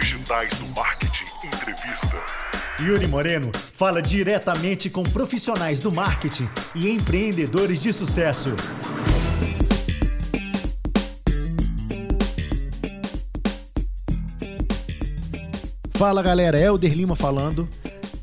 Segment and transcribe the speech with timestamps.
[0.00, 2.24] Digitais do Marketing Entrevista.
[2.80, 8.54] Yuri Moreno fala diretamente com profissionais do marketing e empreendedores de sucesso.
[15.94, 17.68] Fala galera, Helder Lima falando.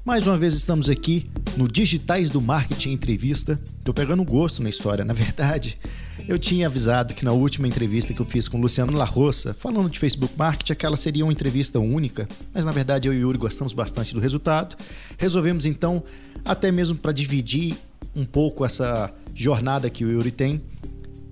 [0.05, 3.59] Mais uma vez estamos aqui no Digitais do Marketing Entrevista.
[3.83, 5.77] Tô pegando gosto na história, na verdade.
[6.27, 9.89] Eu tinha avisado que na última entrevista que eu fiz com o Luciano Larroça, falando
[9.89, 13.37] de Facebook Marketing, aquela seria uma entrevista única, mas na verdade eu e o Yuri
[13.37, 14.75] gostamos bastante do resultado.
[15.17, 16.03] Resolvemos então,
[16.43, 17.75] até mesmo para dividir
[18.15, 20.61] um pouco essa jornada que o Yuri tem,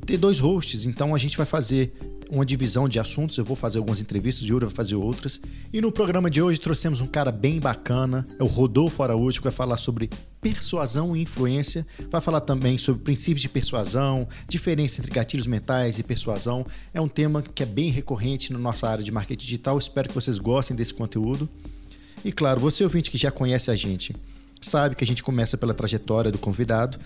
[0.05, 0.85] ter dois hosts.
[0.85, 1.93] Então a gente vai fazer
[2.33, 3.37] uma divisão de assuntos.
[3.37, 5.39] Eu vou fazer algumas entrevistas, o Yuri vai fazer outras.
[5.71, 9.43] E no programa de hoje trouxemos um cara bem bacana, é o Rodolfo Araújo, que
[9.43, 10.09] vai falar sobre
[10.41, 11.85] persuasão e influência.
[12.09, 16.65] Vai falar também sobre princípios de persuasão, diferença entre gatilhos mentais e persuasão.
[16.93, 19.77] É um tema que é bem recorrente na nossa área de marketing digital.
[19.77, 21.47] Espero que vocês gostem desse conteúdo.
[22.25, 24.15] E claro, você ouvinte que já conhece a gente,
[24.61, 26.97] sabe que a gente começa pela trajetória do convidado.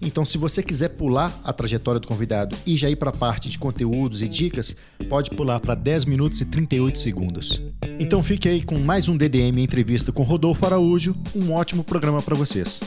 [0.00, 3.48] Então, se você quiser pular a trajetória do convidado e já ir para a parte
[3.48, 4.76] de conteúdos e dicas,
[5.08, 7.60] pode pular para 10 minutos e 38 segundos.
[7.98, 11.16] Então, fique aí com mais um DDM entrevista com Rodolfo Araújo.
[11.34, 12.80] Um ótimo programa para vocês.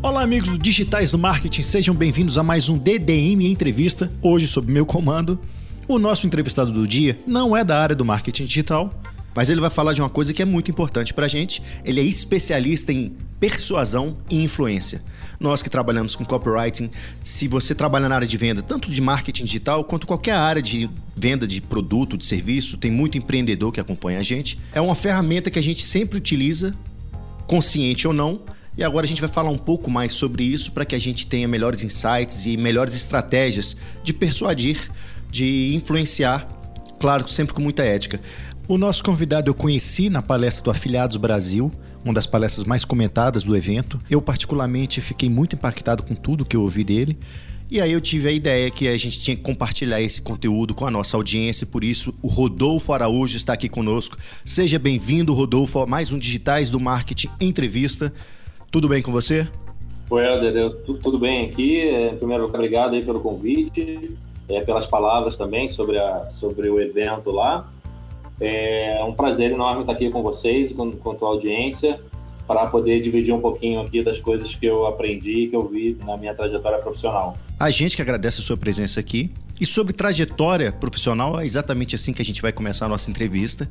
[0.00, 4.70] Olá, amigos do Digitais do Marketing, sejam bem-vindos a mais um DDM Entrevista, hoje sob
[4.70, 5.40] meu comando.
[5.88, 8.94] O nosso entrevistado do dia não é da área do marketing digital,
[9.34, 11.62] mas ele vai falar de uma coisa que é muito importante para a gente.
[11.84, 15.02] Ele é especialista em persuasão e influência.
[15.38, 16.90] Nós que trabalhamos com copywriting,
[17.22, 20.88] se você trabalha na área de venda, tanto de marketing digital quanto qualquer área de
[21.16, 24.58] venda de produto, de serviço, tem muito empreendedor que acompanha a gente.
[24.72, 26.74] É uma ferramenta que a gente sempre utiliza,
[27.46, 28.40] consciente ou não.
[28.76, 31.26] E agora a gente vai falar um pouco mais sobre isso para que a gente
[31.26, 34.90] tenha melhores insights e melhores estratégias de persuadir,
[35.30, 36.48] de influenciar,
[36.98, 38.20] claro, sempre com muita ética.
[38.66, 41.70] O nosso convidado eu conheci na palestra do Afiliados Brasil,
[42.02, 44.00] uma das palestras mais comentadas do evento.
[44.08, 47.18] Eu, particularmente, fiquei muito impactado com tudo que eu ouvi dele.
[47.70, 50.86] E aí eu tive a ideia que a gente tinha que compartilhar esse conteúdo com
[50.86, 54.16] a nossa audiência, por isso o Rodolfo Araújo está aqui conosco.
[54.46, 58.14] Seja bem-vindo, Rodolfo, a mais um Digitais do Marketing Entrevista.
[58.70, 59.46] Tudo bem com você?
[60.08, 60.70] Oi, Helder,
[61.02, 61.80] tudo bem aqui.
[61.80, 64.16] É, primeiro obrigado aí pelo convite,
[64.48, 67.70] é, pelas palavras também sobre, a, sobre o evento lá.
[68.40, 71.98] É um prazer enorme estar aqui com vocês e com, com tua audiência
[72.46, 76.16] para poder dividir um pouquinho aqui das coisas que eu aprendi, que eu vi na
[76.16, 77.36] minha trajetória profissional.
[77.58, 79.30] A gente que agradece a sua presença aqui.
[79.60, 83.70] E sobre trajetória profissional, é exatamente assim que a gente vai começar a nossa entrevista.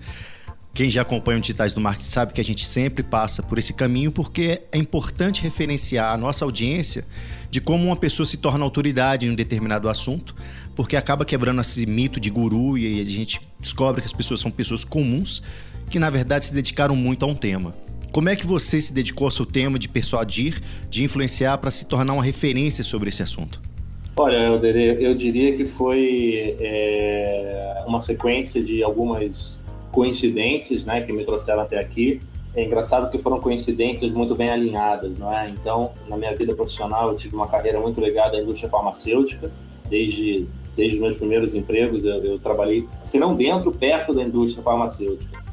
[0.73, 3.73] Quem já acompanha o Digitais do Marketing sabe que a gente sempre passa por esse
[3.73, 7.06] caminho porque é importante referenciar a nossa audiência
[7.52, 10.34] de como uma pessoa se torna autoridade em um determinado assunto,
[10.75, 14.51] porque acaba quebrando esse mito de guru e a gente descobre que as pessoas são
[14.51, 15.41] pessoas comuns
[15.89, 17.73] que na verdade se dedicaram muito a um tema.
[18.11, 21.85] Como é que você se dedicou ao seu tema de persuadir, de influenciar para se
[21.85, 23.59] tornar uma referência sobre esse assunto?
[24.16, 29.57] Olha, eu diria que foi é, uma sequência de algumas
[29.91, 32.22] coincidências né, que me trouxeram até aqui.
[32.55, 35.50] É engraçado que foram coincidências muito bem alinhadas, não é?
[35.50, 39.51] Então, na minha vida profissional, eu tive uma carreira muito ligada à indústria farmacêutica,
[39.90, 40.45] desde
[40.75, 45.44] desde os meus primeiros empregos, eu, eu trabalhei, se não dentro, perto da indústria farmacêutica.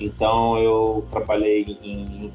[0.00, 2.32] Então, eu trabalhei em, em,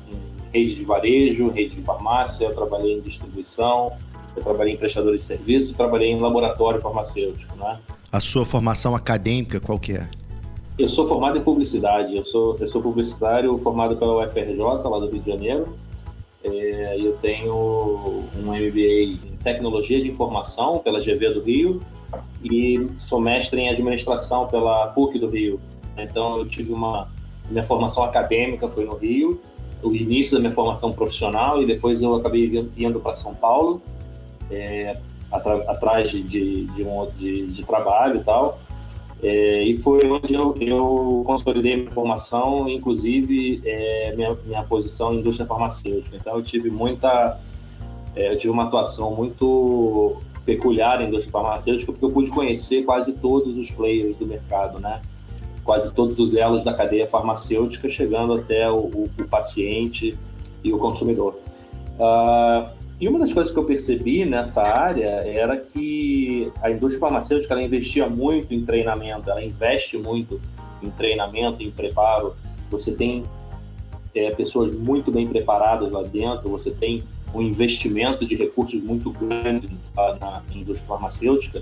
[0.54, 3.94] rede de varejo, rede de farmácia, eu trabalhei em distribuição,
[4.36, 7.80] eu trabalhei em prestadores de serviço, trabalhei em laboratório farmacêutico, né?
[8.12, 10.08] A sua formação acadêmica qual que é?
[10.78, 12.16] Eu sou formado em publicidade.
[12.16, 15.76] Eu sou, eu sou publicitário formado pela UFRJ, lá do Rio de Janeiro.
[16.44, 21.82] É, eu tenho um MBA em Tecnologia de Informação pela GV do Rio
[22.44, 25.60] e sou mestre em Administração pela PUC do Rio.
[25.98, 27.08] Então, eu tive uma...
[27.50, 29.42] Minha formação acadêmica foi no Rio,
[29.82, 33.82] o início da minha formação profissional e depois eu acabei indo para São Paulo,
[34.50, 34.98] é,
[35.32, 38.60] atrás de, de, de, um, de, de trabalho e tal.
[39.24, 45.20] É, e foi onde eu, eu, consolidei minha formação, inclusive é, minha, minha posição em
[45.20, 46.18] indústria farmacêutica.
[46.18, 47.40] Então eu tive muita,
[48.18, 53.14] é, eu tive uma atuação muito peculiar em indústria farmacêutica porque eu pude conhecer quase
[53.14, 55.02] todos os players do mercado, né?
[55.64, 60.18] Quase todos os elos da cadeia farmacêutica, chegando até o, o, o paciente
[60.62, 61.40] e o consumidor.
[61.98, 62.70] Uh,
[63.04, 67.62] e uma das coisas que eu percebi nessa área era que a indústria farmacêutica ela
[67.62, 70.40] investia muito em treinamento, ela investe muito
[70.82, 72.34] em treinamento, em preparo.
[72.72, 73.26] Você tem
[74.16, 77.04] é, pessoas muito bem preparadas lá dentro, você tem
[77.36, 81.62] um investimento de recursos muito grande na, na indústria farmacêutica.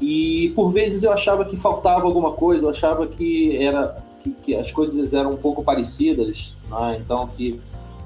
[0.00, 4.56] E por vezes eu achava que faltava alguma coisa, eu achava que era que, que
[4.56, 7.00] as coisas eram um pouco parecidas, né?
[7.00, 7.60] então que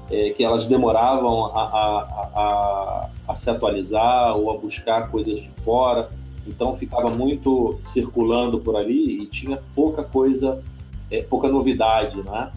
[0.09, 1.99] é, que elas demoravam a, a,
[2.35, 6.09] a, a, se atualizar ou a buscar coisas de fora,
[6.47, 10.63] então ficava muito circulando por ali e tinha pouca coisa,
[11.09, 12.51] é, pouca novidade, né?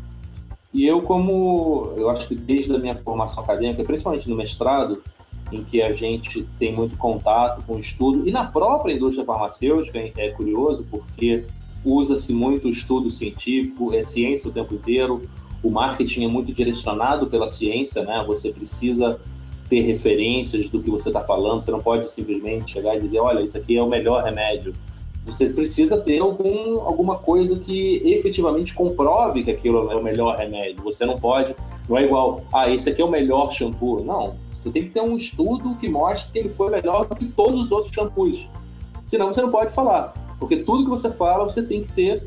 [0.73, 5.03] E eu, como eu acho que desde a minha formação acadêmica, principalmente no mestrado,
[5.51, 9.99] em que a gente tem muito contato com o estudo, e na própria indústria farmacêutica
[9.99, 11.47] é curioso, porque
[11.83, 15.23] usa-se muito o estudo científico, é ciência o tempo inteiro,
[15.63, 18.23] o marketing é muito direcionado pela ciência, né?
[18.27, 19.19] Você precisa
[19.69, 23.43] ter referências do que você está falando, você não pode simplesmente chegar e dizer, olha,
[23.43, 24.75] isso aqui é o melhor remédio.
[25.27, 30.83] Você precisa ter algum, alguma coisa que efetivamente comprove que aquilo é o melhor remédio.
[30.85, 31.55] Você não pode,
[31.87, 34.03] não é igual, ah, esse aqui é o melhor shampoo.
[34.03, 37.27] Não, você tem que ter um estudo que mostre que ele foi melhor do que
[37.27, 38.47] todos os outros shampoos.
[39.07, 40.15] Senão você não pode falar.
[40.39, 42.23] Porque tudo que você fala, você tem que ter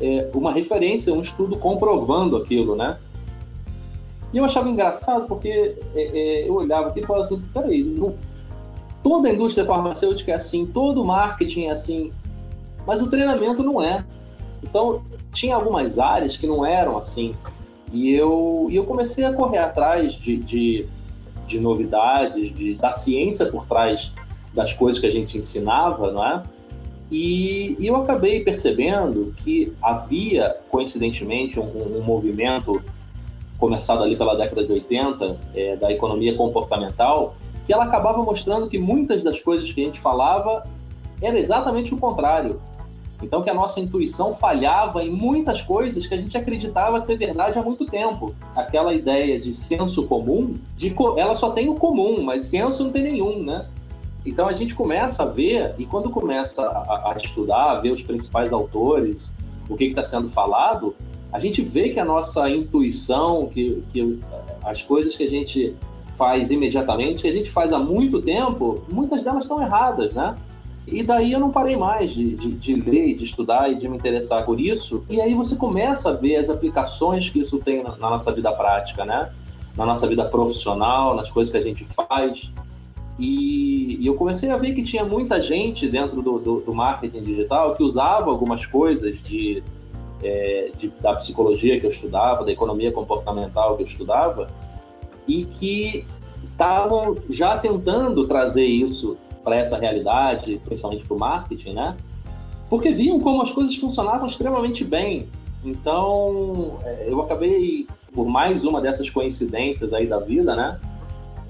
[0.00, 2.98] é, uma referência, um estudo comprovando aquilo, né?
[4.32, 8.14] E eu achava engraçado porque é, é, eu olhava aqui e falava assim, peraí, não,
[9.02, 12.12] toda a indústria farmacêutica é assim, todo o marketing é assim,
[12.86, 14.04] mas o treinamento não é.
[14.62, 15.02] Então,
[15.32, 17.34] tinha algumas áreas que não eram assim.
[17.92, 20.86] E eu, e eu comecei a correr atrás de, de,
[21.46, 24.12] de novidades, de, da ciência por trás
[24.52, 26.42] das coisas que a gente ensinava, não é?
[27.10, 32.82] E, eu acabei percebendo que havia, coincidentemente, um, um movimento
[33.58, 37.34] começado ali pela década de 80, é, da economia comportamental,
[37.66, 40.62] que ela acabava mostrando que muitas das coisas que a gente falava
[41.20, 42.60] era exatamente o contrário.
[43.22, 47.58] Então, que a nossa intuição falhava em muitas coisas que a gente acreditava ser verdade
[47.58, 48.32] há muito tempo.
[48.54, 53.02] Aquela ideia de senso comum, de ela só tem o comum, mas senso não tem
[53.02, 53.66] nenhum, né?
[54.28, 58.02] Então a gente começa a ver, e quando começa a, a estudar, a ver os
[58.02, 59.32] principais autores,
[59.68, 60.94] o que está sendo falado,
[61.32, 64.20] a gente vê que a nossa intuição, que, que
[64.64, 65.74] as coisas que a gente
[66.16, 70.36] faz imediatamente, que a gente faz há muito tempo, muitas delas estão erradas, né?
[70.86, 73.96] E daí eu não parei mais de, de, de, ler, de estudar e de me
[73.96, 75.04] interessar por isso.
[75.08, 78.50] E aí você começa a ver as aplicações que isso tem na, na nossa vida
[78.52, 79.30] prática, né?
[79.76, 82.50] Na nossa vida profissional, nas coisas que a gente faz.
[83.18, 87.22] E, e, eu comecei a ver que tinha muita gente dentro do, do, do marketing
[87.22, 89.62] digital que usava algumas coisas de,
[90.22, 94.48] é, de, da psicologia que eu estudava, da economia comportamental que eu estudava,
[95.26, 96.06] e que
[96.44, 101.96] estavam já tentando trazer isso para essa realidade, principalmente para o marketing, né?
[102.70, 105.26] Porque viam como as coisas funcionavam extremamente bem.
[105.64, 110.78] Então, é, eu acabei, por mais uma dessas coincidências aí da vida, né?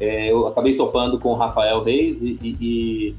[0.01, 3.17] É, eu acabei topando com o Rafael Reis e, e,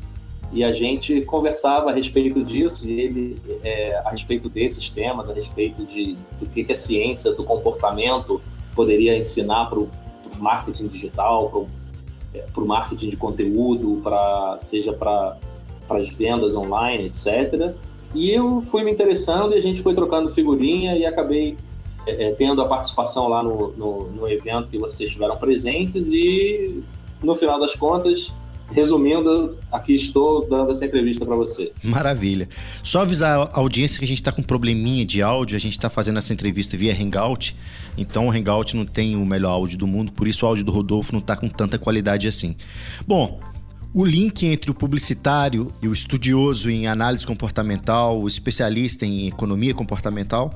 [0.53, 5.33] e, a gente conversava a respeito disso, e ele, é, a respeito desses temas, a
[5.33, 8.41] respeito de, do que, que a ciência do comportamento
[8.73, 9.89] poderia ensinar para o
[10.37, 15.37] marketing digital, para o é, marketing de conteúdo, pra, seja para
[15.89, 17.75] as vendas online, etc.
[18.15, 21.57] E eu fui me interessando e a gente foi trocando figurinha e acabei
[22.09, 26.83] é, é, tendo a participação lá no, no, no, evento que vocês estiveram presentes e,
[27.21, 28.33] no final das contas,
[28.71, 31.71] resumindo, aqui estou dando essa entrevista para você.
[31.83, 32.47] Maravilha.
[32.83, 35.73] Só avisar a audiência que a gente está com um probleminha de áudio, a gente
[35.73, 37.55] está fazendo essa entrevista via Hangout,
[37.97, 40.71] então o Hangout não tem o melhor áudio do mundo, por isso o áudio do
[40.71, 42.55] Rodolfo não está com tanta qualidade assim.
[43.07, 43.39] Bom,
[43.93, 49.73] o link entre o publicitário e o estudioso em análise comportamental, o especialista em economia
[49.73, 50.53] comportamental,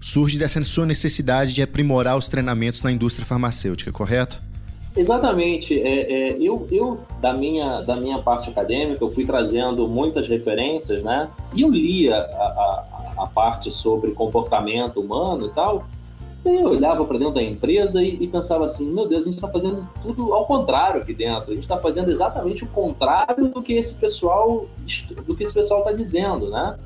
[0.00, 4.38] surge dessa sua necessidade de aprimorar os treinamentos na indústria farmacêutica, correto?
[4.96, 5.80] Exatamente.
[5.80, 11.02] É, é, eu, eu da, minha, da minha parte acadêmica, eu fui trazendo muitas referências,
[11.02, 11.28] né?
[11.54, 15.86] E eu lia a, a, a parte sobre comportamento humano e tal.
[16.44, 19.34] E eu olhava para dentro da empresa e, e, pensava assim: meu Deus, a gente
[19.34, 21.52] está fazendo tudo ao contrário aqui dentro.
[21.52, 24.66] A gente está fazendo exatamente o contrário do que esse pessoal
[25.26, 26.76] do que esse pessoal está dizendo, né?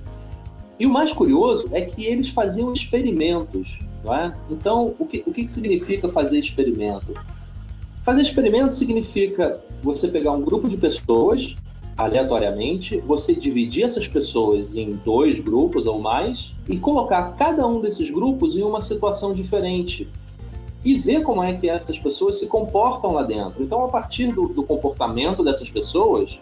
[0.79, 4.35] E o mais curioso é que eles faziam experimentos, não é?
[4.51, 7.15] Então, o que, o que significa fazer experimento?
[8.03, 11.57] Fazer experimento significa você pegar um grupo de pessoas
[11.97, 18.11] aleatoriamente, você dividir essas pessoas em dois grupos ou mais e colocar cada um desses
[18.11, 20.09] grupos em uma situação diferente
[20.85, 23.63] e ver como é que essas pessoas se comportam lá dentro.
[23.63, 26.39] Então, a partir do, do comportamento dessas pessoas,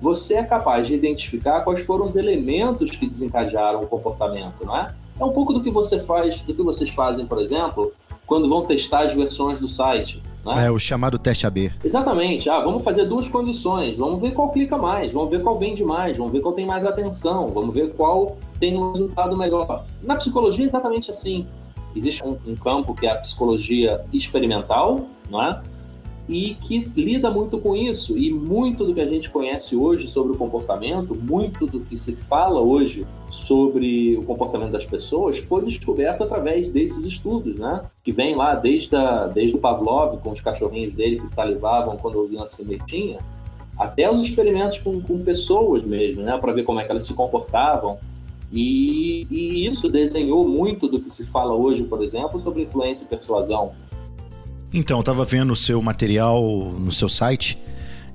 [0.00, 4.94] você é capaz de identificar quais foram os elementos que desencadearam o comportamento, não é?
[5.18, 7.92] É um pouco do que você faz, do que vocês fazem, por exemplo,
[8.26, 10.22] quando vão testar as versões do site.
[10.46, 10.66] Né?
[10.66, 11.70] É o chamado teste AB.
[11.84, 12.48] Exatamente.
[12.48, 13.98] Ah, vamos fazer duas condições.
[13.98, 16.84] Vamos ver qual clica mais, vamos ver qual vende mais, vamos ver qual tem mais
[16.86, 19.84] atenção, vamos ver qual tem um resultado melhor.
[20.02, 21.46] Na psicologia é exatamente assim.
[21.94, 25.60] Existe um, um campo que é a psicologia experimental, não é?
[26.30, 28.16] E que lida muito com isso.
[28.16, 32.14] E muito do que a gente conhece hoje sobre o comportamento, muito do que se
[32.14, 37.82] fala hoje sobre o comportamento das pessoas foi descoberto através desses estudos, né?
[38.04, 42.20] Que vem lá desde, a, desde o Pavlov, com os cachorrinhos dele que salivavam quando
[42.20, 43.18] ouviam a sinetinha,
[43.76, 46.38] até os experimentos com, com pessoas mesmo, né?
[46.38, 47.98] Para ver como é que elas se comportavam.
[48.52, 53.08] E, e isso desenhou muito do que se fala hoje, por exemplo, sobre influência e
[53.08, 53.72] persuasão
[54.72, 56.42] então, eu estava vendo o seu material
[56.78, 57.58] no seu site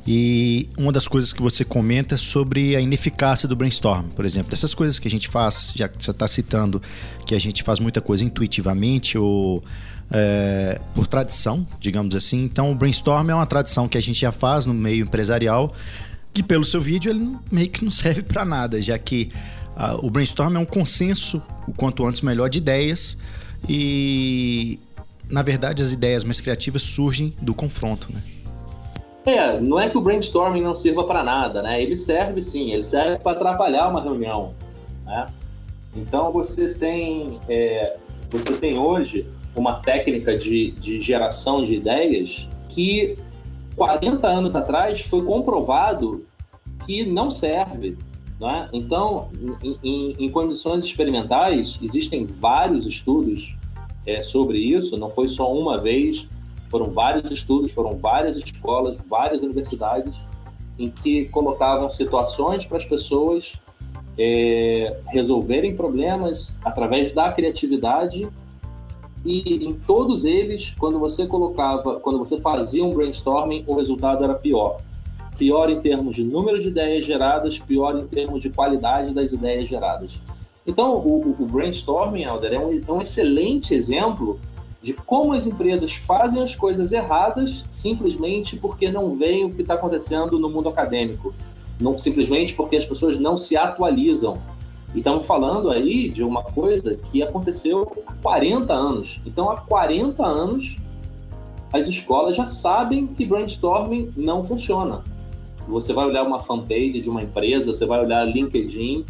[0.08, 4.54] e uma das coisas que você comenta é sobre a ineficácia do brainstorm, por exemplo.
[4.54, 6.82] Essas coisas que a gente faz, já que você está citando
[7.26, 9.64] que a gente faz muita coisa intuitivamente ou
[10.12, 12.44] é, por tradição, digamos assim.
[12.44, 15.74] Então, o brainstorm é uma tradição que a gente já faz no meio empresarial,
[16.32, 19.32] que pelo seu vídeo ele meio que não serve para nada, já que
[19.76, 23.18] uh, o brainstorm é um consenso, o quanto antes melhor, de ideias
[23.68, 24.80] e
[25.30, 28.22] na verdade, as ideias mais criativas surgem do confronto, né?
[29.26, 31.82] É, não é que o brainstorming não sirva para nada, né?
[31.82, 34.54] Ele serve sim, ele serve para atrapalhar uma reunião,
[35.04, 35.28] né?
[35.96, 37.98] Então você tem, é,
[38.30, 43.18] você tem hoje uma técnica de, de geração de ideias que
[43.76, 46.24] 40 anos atrás foi comprovado
[46.86, 47.98] que não serve.
[48.40, 48.70] Né?
[48.74, 49.30] Então,
[49.64, 53.56] em, em, em condições experimentais, existem vários estudos
[54.06, 56.28] é, sobre isso, não foi só uma vez,
[56.70, 60.14] foram vários estudos, foram várias escolas, várias universidades
[60.78, 63.54] em que colocavam situações para as pessoas
[64.18, 68.28] é, resolverem problemas através da criatividade
[69.26, 74.36] e em todos eles, quando você colocava, quando você fazia um brainstorming, o resultado era
[74.36, 74.82] pior.
[75.36, 79.68] Pior em termos de número de ideias geradas, pior em termos de qualidade das ideias
[79.68, 80.22] geradas.
[80.66, 84.40] Então, o, o brainstorming, Helder, é um, é um excelente exemplo
[84.82, 89.76] de como as empresas fazem as coisas erradas simplesmente porque não veem o que está
[89.76, 91.34] acontecendo no mundo acadêmico.
[91.80, 94.38] Não simplesmente porque as pessoas não se atualizam.
[94.94, 99.20] E estamos falando aí de uma coisa que aconteceu há 40 anos.
[99.26, 100.78] Então, há 40 anos,
[101.74, 105.04] as escolas já sabem que brainstorming não funciona.
[105.68, 109.04] Você vai olhar uma fanpage de uma empresa, você vai olhar LinkedIn,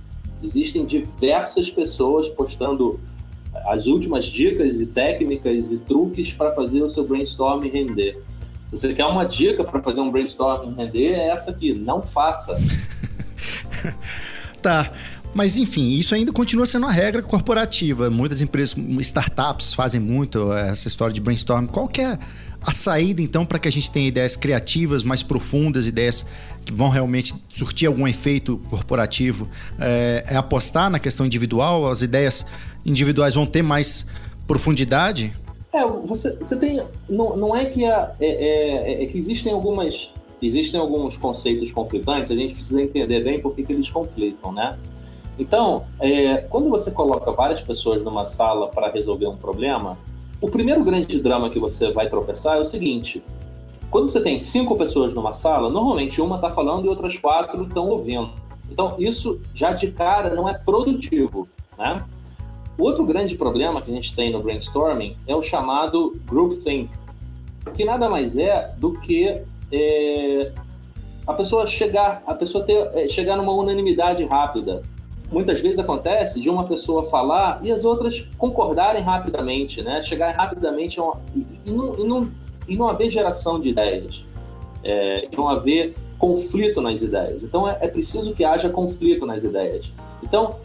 [0.43, 2.99] Existem diversas pessoas postando
[3.67, 8.21] as últimas dicas e técnicas e truques para fazer o seu brainstorm render.
[8.69, 12.59] Se você quer uma dica para fazer um brainstorm render, é essa aqui: não faça.
[14.61, 14.91] tá.
[15.33, 18.09] Mas enfim, isso ainda continua sendo uma regra corporativa.
[18.09, 21.65] Muitas empresas, startups fazem muito essa história de brainstorm.
[21.65, 22.17] Qual é
[22.65, 26.25] a saída então para que a gente tenha ideias criativas, mais profundas, ideias
[26.65, 29.47] que vão realmente surtir algum efeito corporativo?
[29.79, 31.87] É, é apostar na questão individual?
[31.87, 32.45] As ideias
[32.85, 34.07] individuais vão ter mais
[34.47, 35.33] profundidade?
[35.71, 36.81] É, você, você tem.
[37.09, 40.09] Não, não é que a, é, é, é, que existem algumas.
[40.41, 44.77] Existem alguns conceitos conflitantes, a gente precisa entender bem por que, que eles conflitam, né?
[45.39, 49.97] Então, é, quando você coloca várias pessoas numa sala para resolver um problema,
[50.45, 53.23] o primeiro grande drama que você vai tropeçar é o seguinte:
[53.89, 57.89] quando você tem cinco pessoas numa sala, normalmente uma está falando e outras quatro estão
[57.89, 58.29] ouvindo.
[58.69, 62.03] Então, isso já de cara não é produtivo, né?
[62.77, 66.91] Outro grande problema que a gente tem no brainstorming é o chamado groupthink,
[67.73, 70.51] que nada mais é do que é,
[71.25, 74.83] a pessoa chegar, a pessoa ter, é, chegar numa unanimidade rápida
[75.35, 80.01] muitas vezes acontece de uma pessoa falar e as outras concordarem rapidamente, né?
[80.01, 81.19] Chegarem rapidamente uma,
[81.65, 82.31] e, não, e, não,
[82.69, 84.23] e não haver geração de ideias,
[84.81, 87.43] é, e não haver conflito nas ideias.
[87.43, 89.91] Então é, é preciso que haja conflito nas ideias.
[90.23, 90.55] Então,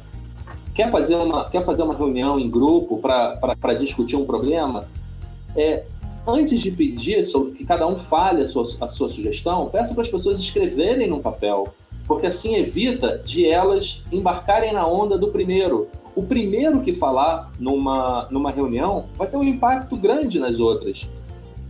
[0.73, 4.87] quer fazer uma, quer fazer uma reunião em grupo para discutir um problema?
[5.57, 5.83] É,
[6.25, 10.05] antes de pedir sobre que cada um fale a sua, a sua sugestão, peça para
[10.05, 11.75] as pessoas escreverem no papel
[12.11, 15.87] porque assim evita de elas embarcarem na onda do primeiro.
[16.17, 21.09] O primeiro que falar numa, numa reunião vai ter um impacto grande nas outras.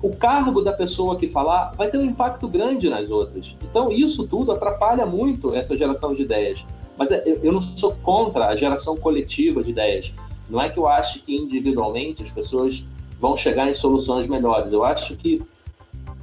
[0.02, 3.54] O cargo da pessoa que falar vai ter um impacto grande nas outras.
[3.62, 6.64] Então, isso tudo atrapalha muito essa geração de ideias.
[6.96, 10.10] Mas é, eu não sou contra a geração coletiva de ideias.
[10.48, 12.82] Não é que eu acho que individualmente as pessoas
[13.20, 14.72] vão chegar em soluções melhores.
[14.72, 15.42] Eu acho que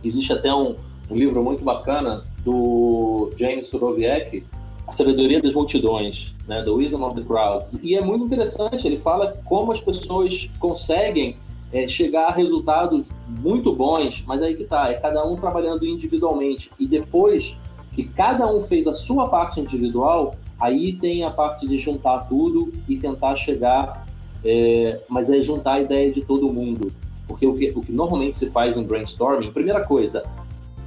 [0.03, 0.75] existe até um,
[1.07, 4.45] um livro muito bacana do James Surowiecki,
[4.87, 7.77] A Sabedoria das Multidões, né, The Wisdom of the Crowds.
[7.83, 11.35] E é muito interessante, ele fala como as pessoas conseguem
[11.73, 16.71] é, chegar a resultados muito bons, mas aí que tá, é cada um trabalhando individualmente.
[16.79, 17.57] E depois
[17.91, 22.71] que cada um fez a sua parte individual, aí tem a parte de juntar tudo
[22.87, 24.07] e tentar chegar,
[24.45, 26.93] é, mas é juntar a ideia de todo mundo.
[27.27, 30.23] Porque o que, o que normalmente se faz em brainstorming, primeira coisa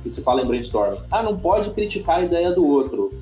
[0.03, 3.13] que se fala em brainstorming, ah, não pode criticar a ideia do outro.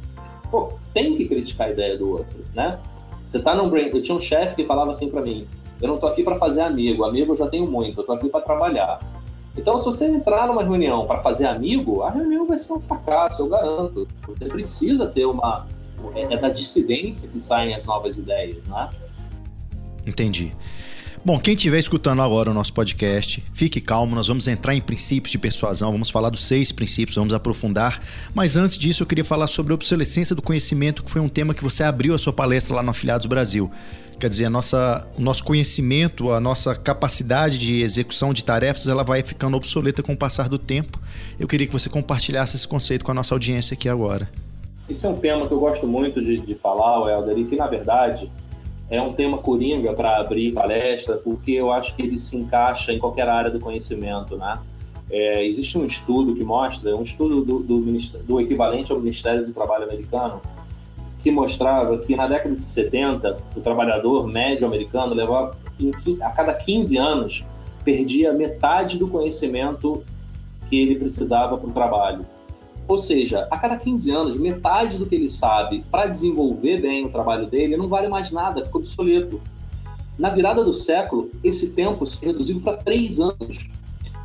[0.50, 2.78] Pô, tem que criticar a ideia do outro, né?
[3.24, 3.88] Você tá num brain...
[3.88, 5.46] Eu tinha um chefe que falava assim para mim,
[5.80, 8.28] eu não tô aqui para fazer amigo, amigo eu já tenho muito, eu tô aqui
[8.28, 9.00] para trabalhar.
[9.56, 13.42] Então, se você entrar numa reunião para fazer amigo, a reunião vai ser um fracasso,
[13.42, 14.06] eu garanto.
[14.26, 15.66] Você precisa ter uma.
[16.14, 18.88] É, é da dissidência que saem as novas ideias, né?
[20.06, 20.54] Entendi.
[21.28, 25.30] Bom, quem estiver escutando agora o nosso podcast, fique calmo, nós vamos entrar em princípios
[25.30, 28.02] de persuasão, vamos falar dos seis princípios, vamos aprofundar.
[28.34, 31.52] Mas antes disso, eu queria falar sobre a obsolescência do conhecimento, que foi um tema
[31.52, 33.70] que você abriu a sua palestra lá no Afiliados Brasil.
[34.18, 39.04] Quer dizer, a nossa, o nosso conhecimento, a nossa capacidade de execução de tarefas, ela
[39.04, 40.98] vai ficando obsoleta com o passar do tempo.
[41.38, 44.26] Eu queria que você compartilhasse esse conceito com a nossa audiência aqui agora.
[44.88, 47.66] Esse é um tema que eu gosto muito de, de falar, Helder, e que, na
[47.66, 48.30] verdade,
[48.90, 52.98] é um tema coringa para abrir palestra, porque eu acho que ele se encaixa em
[52.98, 54.58] qualquer área do conhecimento, né?
[55.10, 59.52] É, existe um estudo que mostra, um estudo do, do, do equivalente ao Ministério do
[59.52, 60.40] Trabalho americano,
[61.22, 65.56] que mostrava que na década de 70 o trabalhador médio americano levava
[66.22, 67.44] a cada 15 anos
[67.84, 70.02] perdia metade do conhecimento
[70.68, 72.26] que ele precisava para o trabalho.
[72.88, 77.10] Ou seja, a cada 15 anos, metade do que ele sabe para desenvolver bem o
[77.10, 79.38] trabalho dele não vale mais nada, ficou obsoleto.
[80.18, 83.68] Na virada do século, esse tempo se reduziu para três anos.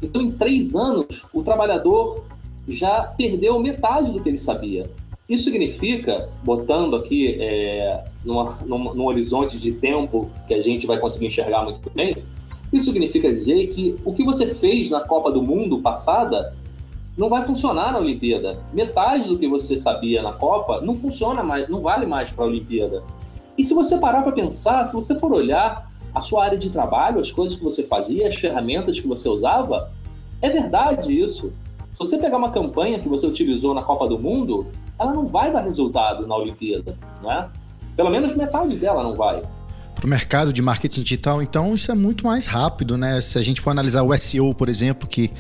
[0.01, 2.24] Então, em três anos, o trabalhador
[2.65, 4.89] já perdeu metade do que ele sabia.
[5.27, 11.27] Isso significa, botando aqui é, numa, num horizonte de tempo que a gente vai conseguir
[11.27, 12.24] enxergar muito bem,
[12.72, 16.53] isso significa dizer que o que você fez na Copa do Mundo passada
[17.17, 18.60] não vai funcionar na Olimpíada.
[18.74, 22.48] Metade do que você sabia na Copa não funciona mais, não vale mais para a
[22.48, 23.03] Olimpíada.
[23.58, 27.19] E se você parar para pensar, se você for olhar a sua área de trabalho,
[27.19, 29.89] as coisas que você fazia, as ferramentas que você usava,
[30.41, 31.52] é verdade isso.
[31.91, 34.67] Se você pegar uma campanha que você utilizou na Copa do Mundo,
[34.99, 37.49] ela não vai dar resultado na Olimpíada, né?
[37.95, 39.43] Pelo menos metade dela não vai.
[39.93, 43.21] Para o mercado de marketing digital, então, isso é muito mais rápido, né?
[43.21, 45.32] Se a gente for analisar o SEO, por exemplo, que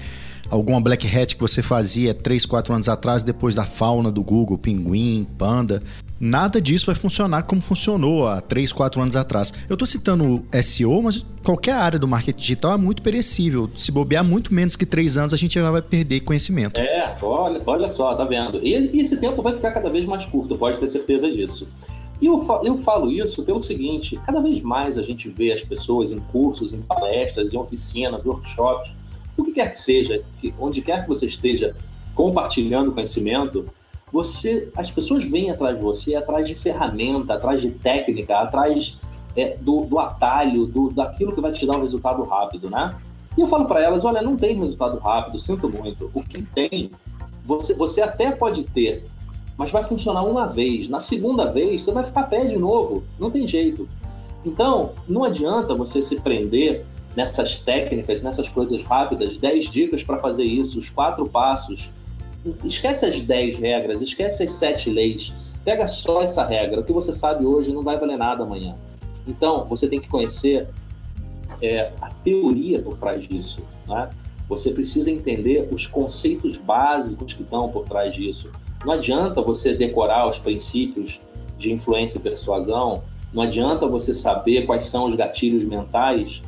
[0.53, 4.55] alguma black hat que você fazia 3, 4 anos atrás, depois da fauna do Google,
[4.55, 5.81] Pinguim, Panda,
[6.19, 9.51] nada disso vai funcionar como funcionou há 3, 4 anos atrás.
[9.67, 13.67] Eu estou citando SEO, mas qualquer área do marketing digital é muito perecível.
[13.75, 16.79] Se bobear muito menos que 3 anos, a gente vai perder conhecimento.
[16.79, 18.59] É, olha, olha só, tá vendo?
[18.59, 21.67] E, e esse tempo vai ficar cada vez mais curto, pode ter certeza disso.
[22.21, 26.11] E eu, eu falo isso pelo seguinte: cada vez mais a gente vê as pessoas
[26.11, 28.91] em cursos, em palestras, em oficinas, workshops,
[29.37, 31.75] o que quer que seja, que, onde quer que você esteja
[32.13, 33.65] compartilhando conhecimento,
[34.11, 38.99] você, as pessoas vêm atrás de você, atrás de ferramenta, atrás de técnica, atrás
[39.35, 42.95] é, do, do, atalho, do, daquilo que vai te dar um resultado rápido, né?
[43.35, 46.11] E eu falo para elas, olha, não tem resultado rápido, sinto muito.
[46.13, 46.91] O que tem,
[47.43, 49.03] você, você até pode ter,
[49.57, 50.87] mas vai funcionar uma vez.
[50.87, 53.03] Na segunda vez, você vai ficar pé de novo.
[53.19, 53.87] Não tem jeito.
[54.45, 60.43] Então, não adianta você se prender nessas técnicas, nessas coisas rápidas, 10 dicas para fazer
[60.43, 61.89] isso, os quatro passos.
[62.63, 65.33] Esquece as 10 regras, esquece as 7 leis.
[65.63, 66.81] Pega só essa regra.
[66.81, 68.75] O que você sabe hoje não vai valer nada amanhã.
[69.27, 70.67] Então, você tem que conhecer
[71.61, 73.61] é, a teoria por trás disso.
[73.87, 74.09] Né?
[74.49, 78.51] Você precisa entender os conceitos básicos que estão por trás disso.
[78.83, 81.21] Não adianta você decorar os princípios
[81.57, 86.41] de influência e persuasão, não adianta você saber quais são os gatilhos mentais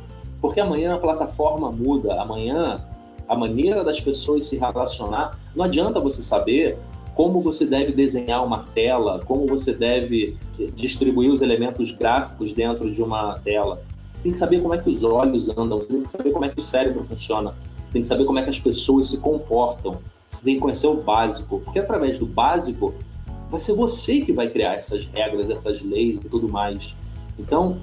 [0.46, 2.80] porque amanhã a plataforma muda, amanhã
[3.26, 5.36] a maneira das pessoas se relacionar.
[5.56, 6.78] Não adianta você saber
[7.16, 10.36] como você deve desenhar uma tela, como você deve
[10.76, 13.82] distribuir os elementos gráficos dentro de uma tela.
[14.14, 16.44] Você tem que saber como é que os olhos andam, você tem que saber como
[16.44, 19.18] é que o cérebro funciona, você tem que saber como é que as pessoas se
[19.18, 19.96] comportam.
[20.30, 22.94] Você tem que conhecer o básico, porque através do básico
[23.50, 26.94] vai ser você que vai criar essas regras, essas leis e tudo mais.
[27.36, 27.78] Então,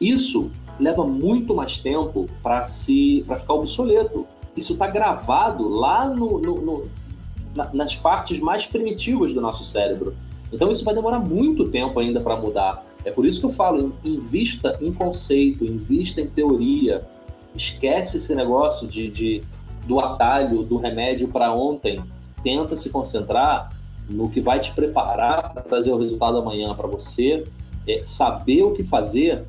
[0.00, 4.26] isso leva muito mais tempo para se para ficar obsoleto.
[4.56, 6.88] Isso está gravado lá no, no, no
[7.54, 10.16] na, nas partes mais primitivas do nosso cérebro.
[10.52, 12.84] Então isso vai demorar muito tempo ainda para mudar.
[13.04, 17.02] É por isso que eu falo, invista em conceito, invista em teoria.
[17.54, 19.42] Esquece esse negócio de, de
[19.86, 22.02] do atalho, do remédio para ontem.
[22.42, 23.70] Tenta se concentrar
[24.08, 27.46] no que vai te preparar para trazer o resultado amanhã para você.
[27.86, 29.44] É, saber o que fazer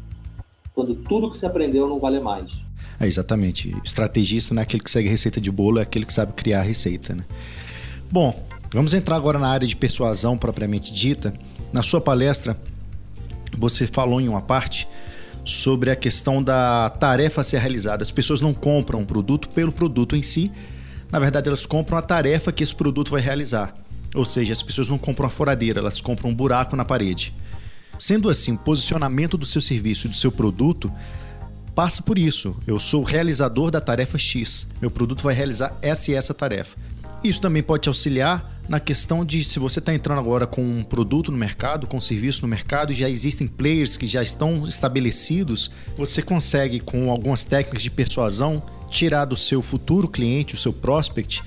[0.74, 2.52] quando tudo que você aprendeu não vale mais.
[3.00, 3.76] É, exatamente.
[3.84, 6.64] Estrategista não é aquele que segue receita de bolo, é aquele que sabe criar a
[6.64, 7.24] receita, né?
[8.12, 11.34] Bom, vamos entrar agora na área de persuasão propriamente dita.
[11.72, 12.58] Na sua palestra,
[13.58, 14.88] você falou em uma parte
[15.44, 18.04] sobre a questão da tarefa ser realizada.
[18.04, 20.52] As pessoas não compram um produto pelo produto em si,
[21.12, 23.76] na verdade, elas compram a tarefa que esse produto vai realizar.
[24.16, 27.34] Ou seja, as pessoas não compram a furadeira, elas compram um buraco na parede.
[28.02, 30.92] Sendo assim, o posicionamento do seu serviço e do seu produto
[31.76, 32.56] passa por isso.
[32.66, 34.68] Eu sou o realizador da tarefa X.
[34.82, 36.76] Meu produto vai realizar essa e essa tarefa.
[37.24, 40.84] Isso também pode te auxiliar na questão de se você está entrando agora com um
[40.84, 45.70] produto no mercado, com um serviço no mercado, já existem players que já estão estabelecidos,
[45.96, 51.44] você consegue, com algumas técnicas de persuasão, tirar do seu futuro cliente, o seu prospect,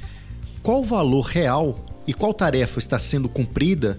[0.62, 3.98] qual o valor real e qual tarefa está sendo cumprida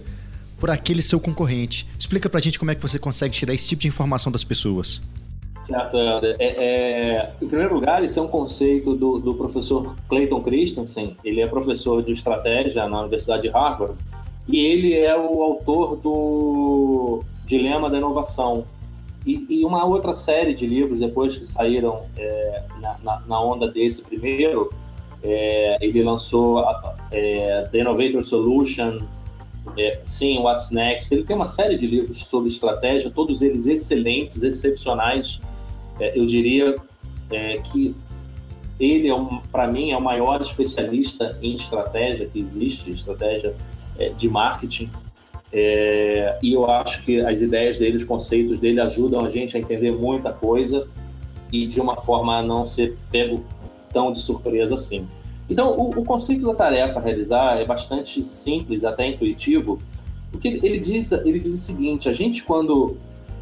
[0.58, 1.86] por aquele seu concorrente.
[1.98, 5.00] Explica pra gente como é que você consegue tirar esse tipo de informação das pessoas.
[5.62, 6.36] Certo, Helder.
[6.38, 11.16] É, é, em primeiro lugar, isso é um conceito do, do professor Clayton Christensen.
[11.24, 13.96] Ele é professor de estratégia na Universidade de Harvard
[14.48, 18.64] e ele é o autor do Dilema da Inovação.
[19.26, 22.62] E, e uma outra série de livros, depois que saíram é,
[23.02, 24.72] na, na, onda desse primeiro,
[25.20, 26.64] é, ele lançou
[27.10, 29.00] é, The Innovator Solution,
[29.76, 31.12] é, sim, What's Next.
[31.12, 35.40] Ele tem uma série de livros sobre estratégia, todos eles excelentes, excepcionais.
[36.00, 36.76] É, eu diria
[37.30, 37.94] é, que
[38.78, 43.54] ele, é um, para mim, é o maior especialista em estratégia que existe, estratégia
[43.98, 44.90] é, de marketing.
[45.52, 49.60] É, e eu acho que as ideias dele, os conceitos dele ajudam a gente a
[49.60, 50.86] entender muita coisa
[51.52, 53.44] e de uma forma a não ser pego
[53.92, 55.06] tão de surpresa assim.
[55.48, 59.80] Então, o, o conceito da tarefa a realizar é bastante simples, até intuitivo,
[60.30, 62.96] porque ele, ele diz, ele diz o seguinte: a gente quando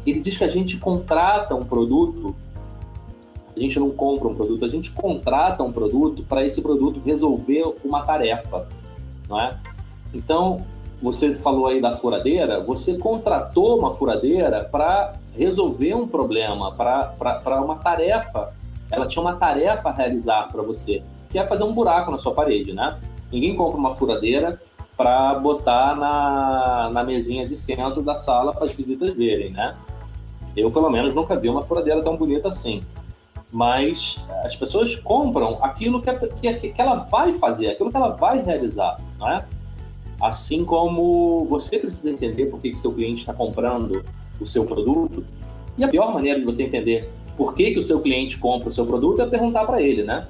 [0.05, 2.35] ele diz que a gente contrata um produto,
[3.55, 7.73] a gente não compra um produto, a gente contrata um produto para esse produto resolver
[7.83, 8.67] uma tarefa,
[9.27, 9.57] não é?
[10.13, 10.61] Então,
[11.01, 17.75] você falou aí da furadeira, você contratou uma furadeira para resolver um problema, para uma
[17.75, 18.53] tarefa.
[18.91, 21.03] Ela tinha uma tarefa a realizar para você
[21.35, 22.97] que é fazer um buraco na sua parede, né?
[23.29, 24.57] Ninguém compra uma furadeira
[24.95, 29.75] para botar na, na mesinha de centro da sala para as visitas verem, né?
[30.55, 32.81] Eu, pelo menos, nunca vi uma furadeira tão bonita assim.
[33.51, 38.41] Mas as pessoas compram aquilo que, que, que ela vai fazer, aquilo que ela vai
[38.41, 39.45] realizar, não é?
[40.21, 44.05] Assim como você precisa entender por que, que seu cliente está comprando
[44.39, 45.21] o seu produto.
[45.77, 48.71] E a pior maneira de você entender por que, que o seu cliente compra o
[48.71, 50.25] seu produto é perguntar para ele, né?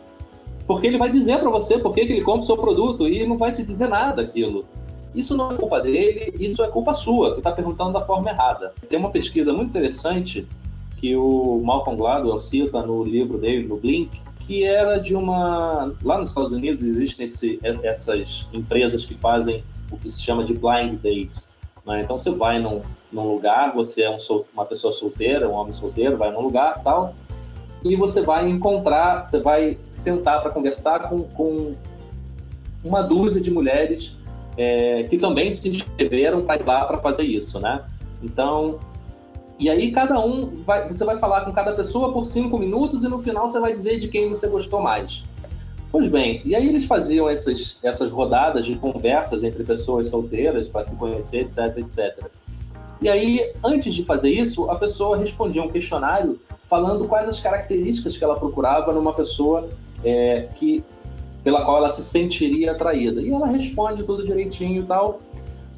[0.68, 3.38] Porque ele vai dizer para você por que, ele compra o seu produto e não
[3.38, 4.66] vai te dizer nada aquilo.
[5.14, 8.74] Isso não é culpa dele, isso é culpa sua, que está perguntando da forma errada.
[8.90, 10.46] Tem uma pesquisa muito interessante
[10.98, 15.94] que o Malcolm Gladwell cita no livro dele, no Blink, que era de uma...
[16.04, 20.54] Lá nos Estados Unidos existem esse, essas empresas que fazem o que se chama de
[20.54, 21.42] blind date.
[21.86, 22.02] Né?
[22.02, 24.18] Então você vai num, num lugar, você é um
[24.54, 27.16] uma pessoa solteira, um homem solteiro, vai num lugar tal,
[27.86, 31.74] e você vai encontrar, você vai sentar para conversar com, com,
[32.84, 34.16] uma dúzia de mulheres
[34.58, 37.84] é, que também se inscreveram para ir lá para fazer isso, né?
[38.24, 38.80] Então,
[39.60, 43.08] e aí cada um vai, você vai falar com cada pessoa por cinco minutos e
[43.08, 45.24] no final você vai dizer de quem você gostou mais.
[45.92, 50.84] Pois bem, e aí eles faziam essas, essas rodadas de conversas entre pessoas solteiras para
[50.84, 52.30] se conhecer, etc, etc.
[53.02, 58.18] E aí, antes de fazer isso, a pessoa respondia um questionário falando quais as características
[58.18, 59.70] que ela procurava numa pessoa
[60.04, 60.84] é, que
[61.44, 63.22] pela qual ela se sentiria atraída.
[63.22, 65.20] E ela responde tudo direitinho e tal.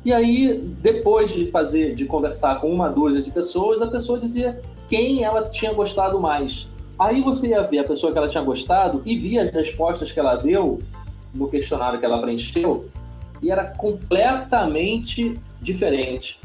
[0.06, 4.62] E aí, depois de fazer, de conversar com uma dúzia de pessoas, a pessoa dizia
[4.88, 6.70] quem ela tinha gostado mais.
[6.98, 10.20] Aí você ia ver a pessoa que ela tinha gostado e via as respostas que
[10.20, 10.80] ela deu
[11.34, 12.90] no questionário que ela preencheu
[13.42, 16.40] e era completamente diferente.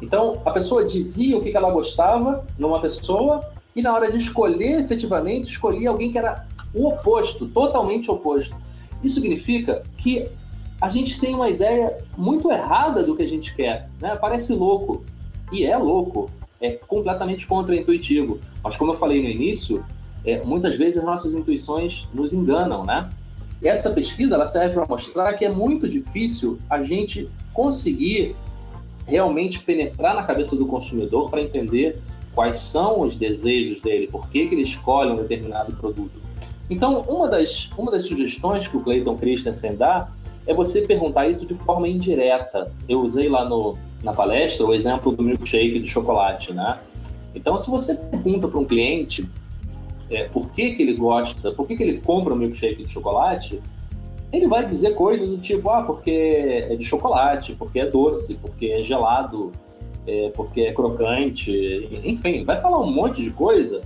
[0.00, 3.44] Então, a pessoa dizia o que ela gostava numa pessoa
[3.78, 8.56] e na hora de escolher efetivamente, escolhia alguém que era o oposto, totalmente oposto.
[9.04, 10.26] Isso significa que
[10.80, 14.16] a gente tem uma ideia muito errada do que a gente quer, né?
[14.16, 15.04] Parece louco
[15.52, 16.28] e é louco,
[16.60, 18.40] é completamente contra-intuitivo.
[18.64, 19.84] Mas como eu falei no início,
[20.24, 23.08] é, muitas vezes nossas intuições nos enganam, né?
[23.62, 28.34] Essa pesquisa ela serve para mostrar que é muito difícil a gente conseguir
[29.06, 32.02] realmente penetrar na cabeça do consumidor para entender
[32.38, 36.22] quais são os desejos dele, por que, que ele escolhe um determinado produto.
[36.70, 40.08] Então, uma das, uma das sugestões que o Clayton Christensen dá
[40.46, 42.70] é você perguntar isso de forma indireta.
[42.88, 46.78] Eu usei lá no, na palestra o exemplo do milkshake de chocolate, né?
[47.34, 49.28] Então, se você pergunta para um cliente
[50.08, 53.60] é, por que, que ele gosta, por que, que ele compra um milkshake de chocolate,
[54.32, 56.12] ele vai dizer coisas do tipo, ah, porque
[56.70, 59.50] é de chocolate, porque é doce, porque é gelado,
[60.08, 63.82] é, porque é crocante, enfim, vai falar um monte de coisa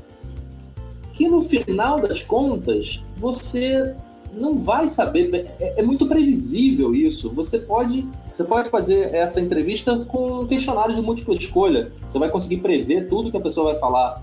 [1.13, 3.95] que no final das contas você
[4.33, 5.53] não vai saber.
[5.61, 7.31] É, é, muito previsível isso.
[7.31, 11.93] Você pode, você pode fazer essa entrevista com um questionário de múltipla escolha.
[12.09, 14.23] Você vai conseguir prever tudo que a pessoa vai falar.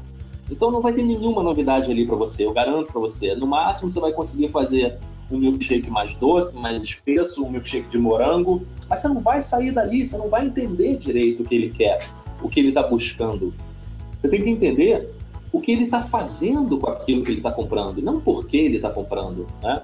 [0.49, 3.35] Então não vai ter nenhuma novidade ali para você, eu garanto para você.
[3.35, 4.97] No máximo você vai conseguir fazer
[5.31, 9.71] um milkshake mais doce, mais espesso, um milkshake de morango, mas você não vai sair
[9.71, 11.99] dali, você não vai entender direito o que ele quer,
[12.41, 13.53] o que ele está buscando.
[14.17, 15.13] Você tem que entender
[15.51, 18.77] o que ele está fazendo com aquilo que ele está comprando, não por que ele
[18.77, 19.81] está comprando, né?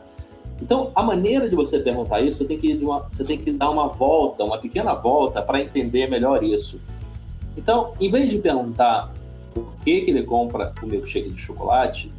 [0.62, 3.69] Então, a maneira de você perguntar isso, você tem que, uma, você tem que dar
[3.69, 6.79] uma volta, uma pequena volta, para entender melhor isso.
[7.58, 9.13] Então, em vez de perguntar
[9.53, 12.12] por que, que ele compra o milkshake de chocolate,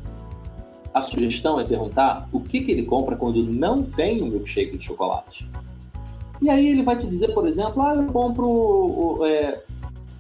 [0.97, 4.85] a sugestão é perguntar o que, que ele compra quando não tem o milkshake de
[4.85, 5.47] chocolate.
[6.41, 9.61] E aí ele vai te dizer, por exemplo, ah, eu compro, é,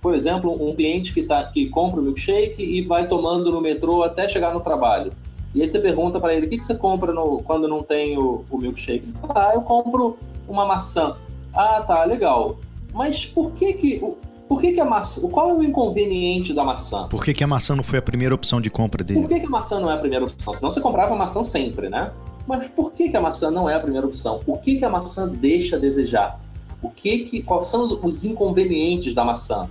[0.03, 4.03] por exemplo, um cliente que, tá, que compra o milkshake e vai tomando no metrô
[4.03, 5.15] até chegar no trabalho.
[5.55, 8.19] E aí você pergunta para ele, o que, que você compra no, quando não tem
[8.19, 9.15] o, o milkshake?
[9.35, 11.17] Ah, eu compro uma maçã.
[11.55, 12.59] Ah, tá, legal.
[12.93, 14.15] Mas por que que...
[14.49, 15.29] Por que, que a maçã.
[15.29, 17.09] Qual é o inconveniente da maçã?
[17.09, 19.21] Por que, que a maçã não foi a primeira opção de compra dele?
[19.21, 20.55] Por que, que a maçã não é a primeira opção?
[20.55, 22.13] Senão você comprava a maçã sempre, né?
[22.47, 24.41] Mas por que, que a maçã não é a primeira opção?
[24.47, 26.41] O que, que a maçã deixa a desejar?
[26.81, 29.69] O que que, quais são os inconvenientes da maçã?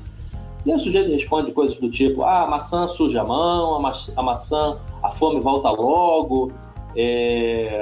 [0.65, 3.79] E aí o sujeito responde coisas do tipo: ah, a maçã suja a mão, a,
[3.79, 6.51] ma a maçã, a fome volta logo,
[6.95, 7.81] é,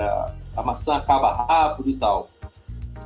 [0.56, 2.30] a maçã acaba rápido e tal.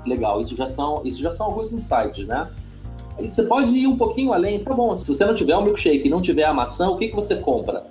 [0.06, 2.50] Legal, isso já são, isso já são alguns insights, né?
[3.19, 6.08] Você pode ir um pouquinho além, tá bom, se você não tiver o um milkshake
[6.08, 7.86] e não tiver a maçã, o que, que você compra?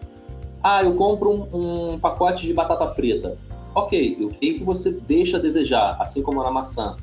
[0.63, 3.37] Ah, eu compro um, um pacote de batata frita.
[3.75, 6.97] Ok, o que, que você deixa a desejar, assim como na maçã?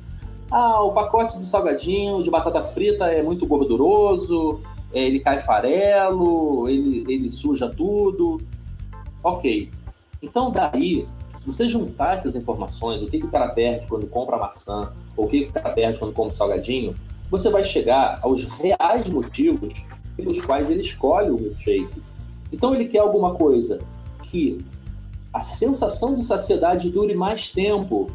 [0.50, 4.60] Ah, o pacote de salgadinho de batata frita é muito gorduroso,
[4.94, 8.40] é, ele cai farelo, ele, ele suja tudo.
[9.24, 9.70] Ok.
[10.22, 11.06] Então, daí,
[11.36, 15.26] se você juntar essas informações, o que, que o cara perde quando compra maçã, ou
[15.26, 16.96] o que, que o cara perde quando compra salgadinho,
[17.34, 19.74] você vai chegar aos reais motivos
[20.16, 22.00] pelos quais ele escolhe o milkshake.
[22.52, 23.80] Então, ele quer alguma coisa
[24.22, 24.64] que
[25.34, 28.12] a sensação de saciedade dure mais tempo.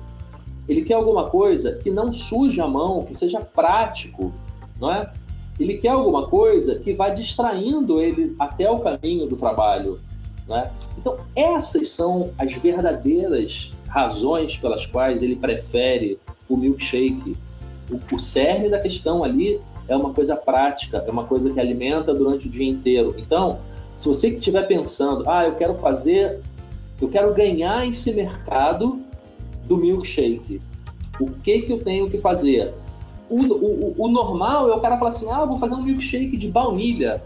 [0.69, 4.33] Ele quer alguma coisa que não suje a mão, que seja prático,
[4.81, 5.13] não é?
[5.59, 9.99] ele quer alguma coisa que vai distraindo ele até o caminho do trabalho.
[10.47, 10.71] Né?
[10.97, 17.37] Então, essas são as verdadeiras razões pelas quais ele prefere o milkshake.
[17.91, 22.15] O, o cerne da questão ali é uma coisa prática, é uma coisa que alimenta
[22.15, 23.15] durante o dia inteiro.
[23.19, 23.59] Então,
[23.97, 26.41] se você que estiver pensando, ah, eu quero fazer,
[27.01, 29.01] eu quero ganhar esse mercado
[29.65, 30.61] do milkshake,
[31.19, 32.73] o que, que eu tenho que fazer?
[33.29, 36.49] O, o, o, normal é o cara falar assim: ah, vou fazer um milkshake de
[36.49, 37.23] baunilha.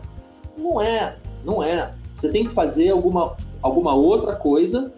[0.56, 1.92] Não é, não é.
[2.16, 4.92] Você tem que fazer alguma, alguma outra coisa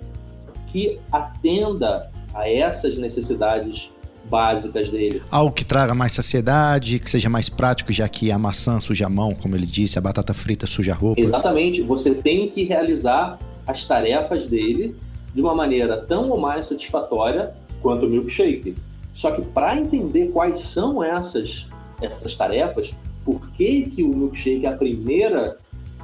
[0.68, 3.90] que atenda a essas necessidades
[4.34, 5.22] básicas dele.
[5.30, 9.08] Algo que traga mais saciedade, que seja mais prático, já que a maçã suja a
[9.08, 11.20] mão, como ele disse, a batata frita suja a roupa.
[11.20, 11.82] Exatamente.
[11.82, 14.96] Você tem que realizar as tarefas dele
[15.32, 18.76] de uma maneira tão ou mais satisfatória quanto o milkshake.
[19.12, 21.68] Só que para entender quais são essas,
[22.02, 22.92] essas tarefas,
[23.24, 25.56] por que, que o milkshake é a primeira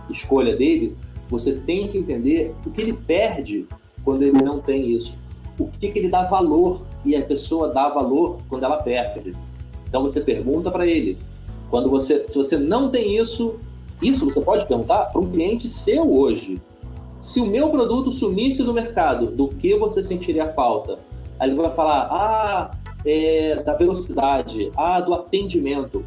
[0.08, 0.96] escolha dele,
[1.28, 3.66] você tem que entender o que ele perde
[4.04, 5.16] quando ele não tem isso.
[5.58, 9.34] O que, que ele dá valor e a pessoa dá valor quando ela perde.
[9.88, 11.18] Então você pergunta para ele.
[11.70, 13.58] Quando você, se você não tem isso,
[14.02, 16.60] isso você pode perguntar para um cliente seu hoje.
[17.20, 20.98] Se o meu produto sumisse do mercado, do que você sentiria falta?
[21.38, 22.70] Aí ele vai falar: ah,
[23.04, 26.04] é, da velocidade, a do atendimento.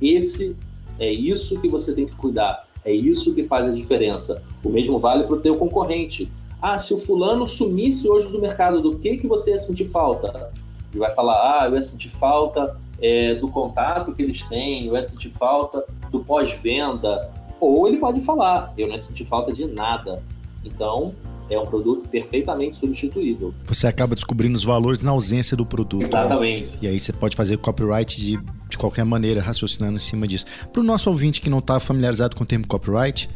[0.00, 0.56] Esse
[0.98, 2.66] é isso que você tem que cuidar.
[2.84, 4.42] É isso que faz a diferença.
[4.62, 6.30] O mesmo vale para o teu concorrente.
[6.64, 10.50] Ah, se o fulano sumisse hoje do mercado, do que que você ia sentir falta?
[10.90, 14.94] Ele vai falar, ah, eu ia sentir falta é, do contato que eles têm, eu
[14.94, 17.30] ia sentir falta do pós-venda.
[17.60, 20.22] Ou ele pode falar, eu não ia sentir falta de nada.
[20.64, 21.12] Então,
[21.50, 23.52] é um produto perfeitamente substituível.
[23.66, 26.06] Você acaba descobrindo os valores na ausência do produto.
[26.06, 26.78] Exatamente.
[26.80, 28.38] E aí você pode fazer copyright de,
[28.70, 30.46] de qualquer maneira, raciocinando em cima disso.
[30.72, 33.28] Para o nosso ouvinte que não está familiarizado com o termo copyright,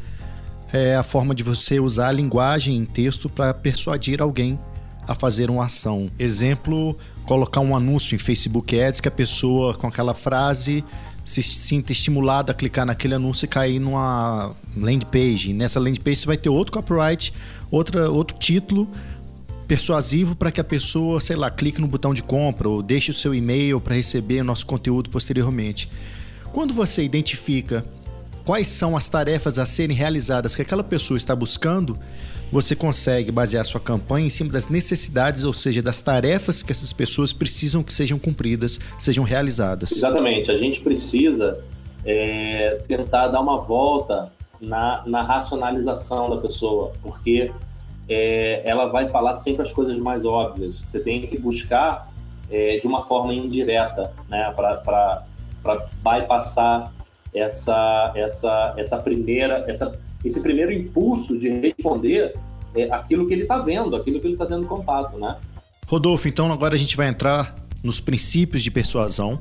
[0.72, 4.58] é a forma de você usar a linguagem em texto para persuadir alguém
[5.06, 6.10] a fazer uma ação.
[6.18, 10.84] Exemplo, colocar um anúncio em Facebook Ads que a pessoa com aquela frase
[11.24, 15.52] se sinta estimulado a clicar naquele anúncio e cair numa landing page.
[15.52, 17.32] Nessa landing page você vai ter outro copyright,
[17.70, 18.88] outra, outro título
[19.66, 23.14] persuasivo para que a pessoa, sei lá, clique no botão de compra ou deixe o
[23.14, 25.90] seu e-mail para receber nosso conteúdo posteriormente.
[26.50, 27.84] Quando você identifica
[28.48, 31.98] quais são as tarefas a serem realizadas que aquela pessoa está buscando,
[32.50, 36.90] você consegue basear sua campanha em cima das necessidades, ou seja, das tarefas que essas
[36.90, 39.92] pessoas precisam que sejam cumpridas, sejam realizadas.
[39.92, 40.50] Exatamente.
[40.50, 41.62] A gente precisa
[42.06, 47.52] é, tentar dar uma volta na, na racionalização da pessoa, porque
[48.08, 50.80] é, ela vai falar sempre as coisas mais óbvias.
[50.80, 52.10] Você tem que buscar
[52.50, 55.22] é, de uma forma indireta, né, para
[56.02, 56.94] bypassar
[57.38, 62.34] essa, essa, essa primeira, essa, esse primeiro impulso de responder
[62.74, 65.36] é, aquilo que ele está vendo, aquilo que ele está tendo contato, né?
[65.86, 69.40] Rodolfo, então agora a gente vai entrar nos princípios de persuasão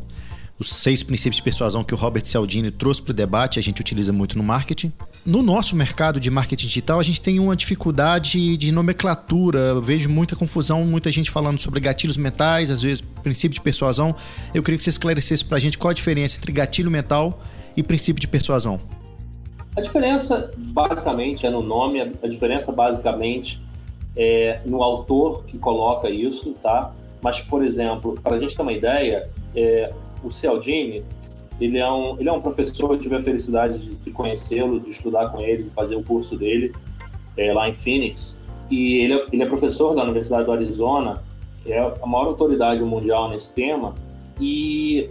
[0.59, 3.79] os seis princípios de persuasão que o Robert Cialdini trouxe para o debate, a gente
[3.79, 4.91] utiliza muito no marketing.
[5.23, 9.59] No nosso mercado de marketing digital, a gente tem uma dificuldade de nomenclatura.
[9.59, 14.15] Eu vejo muita confusão, muita gente falando sobre gatilhos mentais, às vezes princípio de persuasão.
[14.53, 17.43] Eu queria que você esclarecesse para a gente qual a diferença entre gatilho mental
[17.77, 18.79] e princípio de persuasão.
[19.75, 23.61] A diferença, basicamente, é no nome, a diferença, basicamente,
[24.15, 26.91] é no autor que coloca isso, tá?
[27.21, 31.05] Mas, por exemplo, para a gente ter uma ideia, é, o Cialdini,
[31.61, 35.29] ele é um, ele é um professor, eu tive a felicidade de, conhecê-lo, de estudar
[35.29, 36.73] com ele, de fazer o curso dele
[37.37, 38.35] é, lá em Phoenix.
[38.71, 41.21] E ele é, ele é professor da Universidade do Arizona,
[41.65, 43.93] é a maior autoridade mundial nesse tema.
[44.39, 45.09] E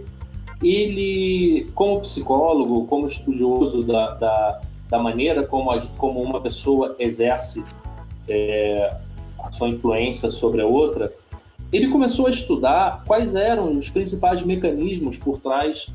[0.61, 7.63] ele, como psicólogo, como estudioso da, da, da maneira como, a, como uma pessoa exerce
[8.27, 8.93] é,
[9.39, 11.13] a sua influência sobre a outra,
[11.71, 15.87] ele começou a estudar quais eram os principais mecanismos por trás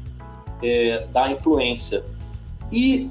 [0.63, 2.05] é, da influência.
[2.71, 3.11] E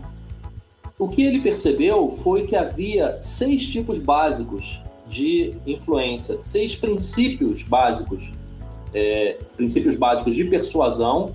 [0.98, 8.32] o que ele percebeu foi que havia seis tipos básicos de influência, seis princípios básicos,
[8.94, 11.34] é, princípios básicos de persuasão,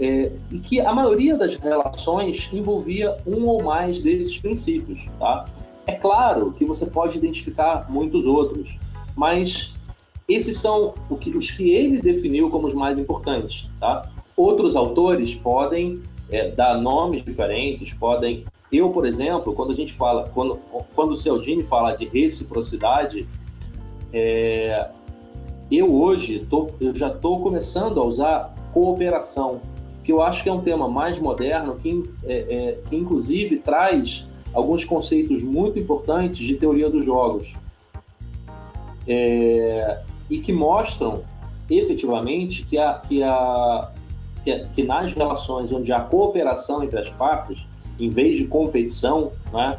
[0.00, 5.04] é, e que a maioria das relações envolvia um ou mais desses princípios.
[5.18, 5.46] Tá?
[5.86, 8.78] É claro que você pode identificar muitos outros,
[9.14, 9.74] mas
[10.26, 13.68] esses são os que ele definiu como os mais importantes.
[13.78, 14.08] Tá?
[14.36, 18.44] Outros autores podem é, dar nomes diferentes, podem.
[18.72, 20.58] Eu, por exemplo, quando a gente fala, quando,
[20.94, 23.28] quando o Cialdini fala de reciprocidade,
[24.12, 24.88] é,
[25.70, 29.60] eu hoje tô, eu já estou começando a usar cooperação,
[30.10, 34.26] que eu acho que é um tema mais moderno, que, é, é, que inclusive traz
[34.52, 37.54] alguns conceitos muito importantes de teoria dos jogos.
[39.06, 41.22] É, e que mostram
[41.70, 43.90] efetivamente que, a, que, a,
[44.42, 47.64] que, a, que nas relações onde há cooperação entre as partes,
[47.98, 49.78] em vez de competição, né,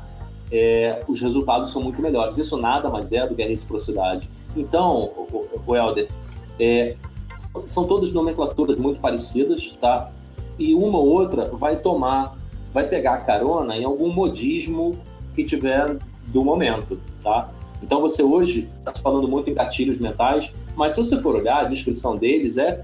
[0.50, 2.38] é, os resultados são muito melhores.
[2.38, 4.30] Isso nada mais é do que a reciprocidade.
[4.56, 6.08] Então, o, o Helder,
[6.58, 6.96] é,
[7.67, 10.10] são todas nomenclaturas muito parecidas, tá?
[10.62, 12.36] E uma ou outra vai tomar,
[12.74, 14.95] vai pegar carona em algum modismo
[15.34, 15.97] que tiver
[16.28, 17.50] do momento, tá?
[17.82, 21.67] Então você hoje está falando muito em gatilhos mentais, mas se você for olhar, a
[21.67, 22.82] descrição deles é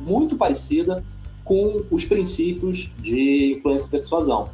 [0.00, 1.04] muito parecida
[1.44, 4.48] com os princípios de influência e persuasão.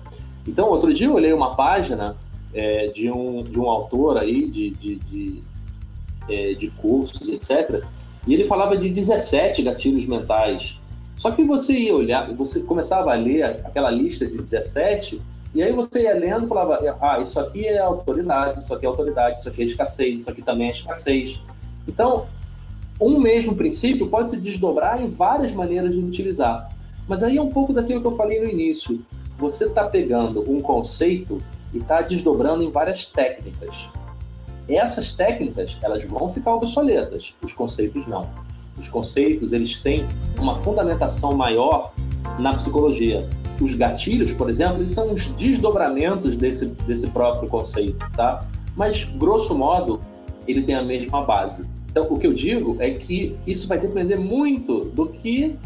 [0.46, 2.16] Então, outro dia eu olhei uma página
[2.52, 5.42] é, de, um, de um autor aí, de, de, de,
[6.28, 7.82] é, de cursos, etc.,
[8.26, 10.78] e ele falava de 17 gatilhos mentais.
[11.16, 15.20] Só que você ia olhar, você começava a ler aquela lista de 17,
[15.54, 18.88] e aí você ia lendo e falava, ah, isso aqui é autoridade, isso aqui é
[18.88, 21.40] autoridade, isso aqui é escassez, isso aqui também é escassez.
[21.86, 22.26] Então,
[23.00, 26.70] um mesmo princípio pode se desdobrar em várias maneiras de utilizar.
[27.06, 29.00] Mas aí é um pouco daquilo que eu falei no início.
[29.38, 31.40] Você está pegando um conceito
[31.72, 33.88] e está desdobrando em várias técnicas.
[34.68, 38.28] Essas técnicas, elas vão ficar obsoletas, os conceitos não.
[38.84, 40.04] Os conceitos, eles têm
[40.38, 41.92] uma fundamentação maior
[42.38, 43.26] na psicologia
[43.60, 48.44] os gatilhos, por exemplo, eles são os desdobramentos desse, desse próprio conceito, tá?
[48.76, 50.00] Mas, grosso modo,
[50.46, 51.64] ele tem a mesma base.
[51.88, 55.56] Então, o que eu digo é que isso vai depender muito do que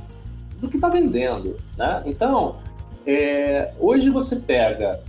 [0.61, 2.03] do que está vendendo, né?
[2.05, 2.57] Então,
[3.07, 5.01] é, hoje você pega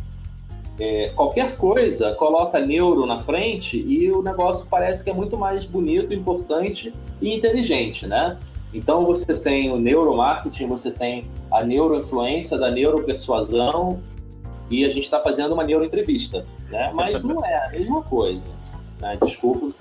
[0.80, 5.66] é, qualquer coisa, coloca neuro na frente e o negócio parece que é muito mais
[5.66, 8.38] bonito, importante e inteligente, né?
[8.74, 14.00] Então você tem o neuromarketing, você tem a neuroinfluência da neuropersuasão
[14.70, 16.92] e a gente está fazendo uma neuroentrevista, né?
[16.94, 18.46] Mas não é a mesma coisa.
[19.02, 19.18] Né?
[19.22, 19.72] Desculpa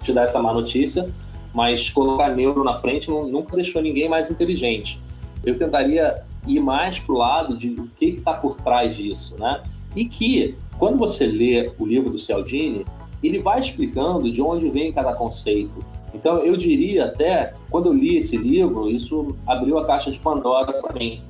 [0.00, 1.10] te dar essa má notícia,
[1.52, 5.00] mas colocar neuro na frente nunca deixou ninguém mais inteligente.
[5.44, 9.62] Eu tentaria ir mais para o lado de o que está por trás disso, né?
[9.96, 12.84] E que, quando você lê o livro do Cialdini,
[13.22, 15.84] ele vai explicando de onde vem cada conceito.
[16.14, 20.74] Então, eu diria até, quando eu li esse livro, isso abriu a caixa de Pandora
[20.80, 21.22] para mim.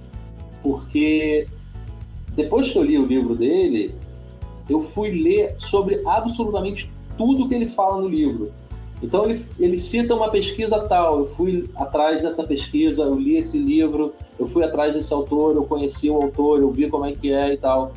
[0.62, 1.46] Porque
[2.34, 3.94] depois que eu li o livro dele,
[4.68, 8.52] eu fui ler sobre absolutamente tudo que ele fala no livro.
[9.02, 13.58] Então ele, ele cita uma pesquisa tal, eu fui atrás dessa pesquisa, eu li esse
[13.58, 17.32] livro, eu fui atrás desse autor, eu conheci o autor, eu vi como é que
[17.32, 17.92] é e tal.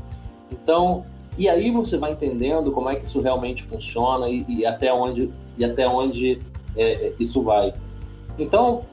[0.51, 1.05] Então,
[1.37, 5.29] e aí você vai entendendo como é que isso realmente funciona e, e até onde,
[5.57, 6.39] e até onde
[6.75, 7.73] é, é isso vai.
[8.37, 8.83] Então,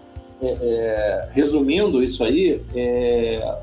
[0.40, 3.57] é, é, resumindo isso aí, é,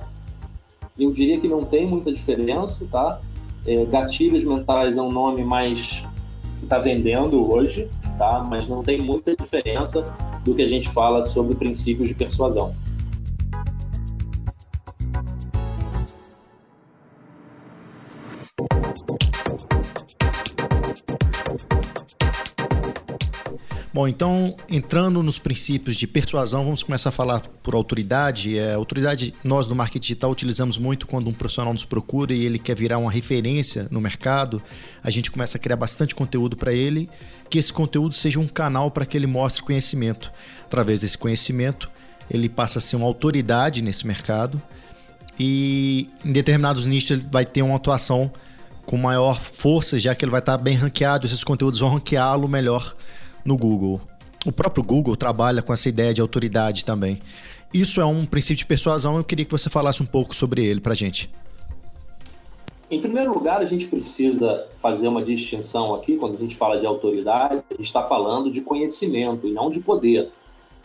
[0.98, 3.20] eu diria que não tem muita diferença, tá?
[3.66, 6.04] É, gatilhos mentais é um nome mais
[6.60, 8.46] que está vendendo hoje, tá?
[8.48, 10.04] Mas não tem muita diferença
[10.44, 12.76] do que a gente fala sobre princípios de persuasão.
[23.94, 28.58] Bom, então, entrando nos princípios de persuasão, vamos começar a falar por autoridade.
[28.58, 32.58] É, autoridade, nós do marketing digital utilizamos muito quando um profissional nos procura e ele
[32.58, 34.64] quer virar uma referência no mercado.
[35.04, 37.08] A gente começa a criar bastante conteúdo para ele,
[37.52, 40.32] que esse conteúdo seja um canal para que ele mostre conhecimento.
[40.66, 41.88] Através desse conhecimento,
[42.32, 44.60] ele passa a ser uma autoridade nesse mercado
[45.40, 48.32] e em determinados nichos ele vai ter uma atuação
[48.88, 52.96] com maior força, já que ele vai estar bem ranqueado, esses conteúdos vão ranqueá-lo melhor
[53.46, 54.02] no Google.
[54.46, 57.20] O próprio Google trabalha com essa ideia de autoridade também.
[57.74, 60.80] Isso é um princípio de persuasão, eu queria que você falasse um pouco sobre ele
[60.80, 61.30] para gente.
[62.92, 66.86] Em primeiro lugar, a gente precisa fazer uma distinção aqui, quando a gente fala de
[66.86, 70.30] autoridade, a gente está falando de conhecimento e não de poder.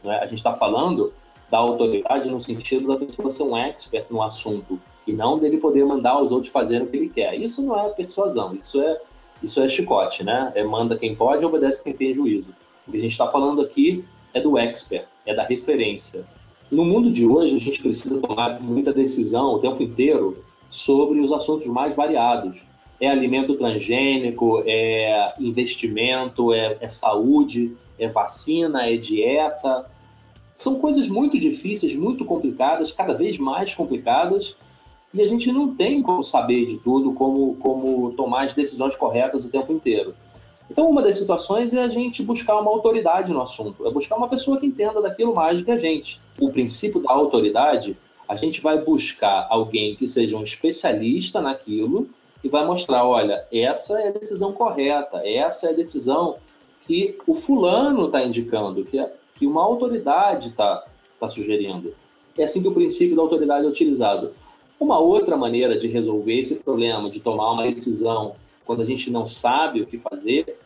[0.03, 0.17] Né?
[0.19, 1.13] A gente está falando
[1.51, 5.85] da autoridade no sentido da pessoa ser um expert no assunto e não dele poder
[5.85, 7.35] mandar os outros fazerem o que ele quer.
[7.35, 9.01] Isso não é persuasão, isso é
[9.43, 10.53] isso é chicote, né?
[10.55, 12.51] É manda quem pode, obedece quem tem juízo.
[12.87, 16.25] O que a gente está falando aqui é do expert, é da referência.
[16.71, 21.33] No mundo de hoje, a gente precisa tomar muita decisão o tempo inteiro sobre os
[21.33, 22.61] assuntos mais variados.
[23.01, 29.87] É alimento transgênico, é investimento, é, é saúde, é vacina, é dieta.
[30.55, 34.57] São coisas muito difíceis, muito complicadas, cada vez mais complicadas,
[35.19, 39.45] e a gente não tem como saber de tudo, como, como tomar as decisões corretas
[39.45, 40.15] o tempo inteiro.
[40.71, 44.29] Então, uma das situações é a gente buscar uma autoridade no assunto, é buscar uma
[44.29, 46.21] pessoa que entenda daquilo mais do que a gente.
[46.39, 47.97] O princípio da autoridade,
[48.29, 52.09] a gente vai buscar alguém que seja um especialista naquilo
[52.45, 56.37] e vai mostrar: olha, essa é a decisão correta, essa é a decisão
[56.83, 60.85] que o fulano está indicando, que, é, que uma autoridade está
[61.19, 61.95] tá sugerindo.
[62.37, 64.33] É assim que o princípio da autoridade é utilizado.
[64.81, 69.27] Uma outra maneira de resolver esse problema, de tomar uma decisão quando a gente não
[69.27, 70.59] sabe o que fazer,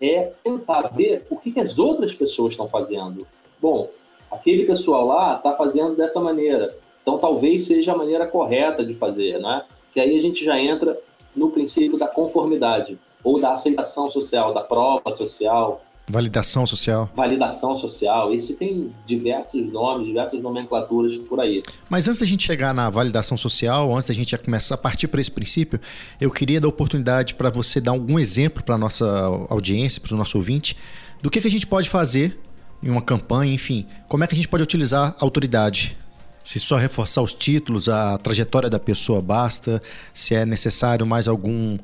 [0.00, 3.26] é tentar ver o que, as outras pessoas estão fazendo.
[3.60, 3.88] Bom,
[4.30, 9.38] aquele pessoal lá está fazendo dessa maneira, então talvez seja a maneira correta de fazer,
[9.38, 9.64] né?
[9.92, 10.98] Que aí a gente já entra
[11.36, 17.10] no princípio da conformidade ou da aceitação social, da prova social, Validação social.
[17.14, 18.34] Validação social.
[18.34, 21.62] Esse tem diversos nomes, diversas nomenclaturas por aí.
[21.88, 25.20] Mas antes da gente chegar na validação social, antes da gente começar a partir para
[25.20, 25.80] esse princípio,
[26.20, 29.06] eu queria dar oportunidade para você dar algum exemplo para a nossa
[29.48, 30.76] audiência, para o nosso ouvinte,
[31.22, 32.38] do que, que a gente pode fazer
[32.82, 35.96] em uma campanha, enfim, como é que a gente pode utilizar a autoridade
[36.44, 39.80] se só reforçar os títulos, a trajetória da pessoa basta,
[40.12, 41.78] se é necessário mais algum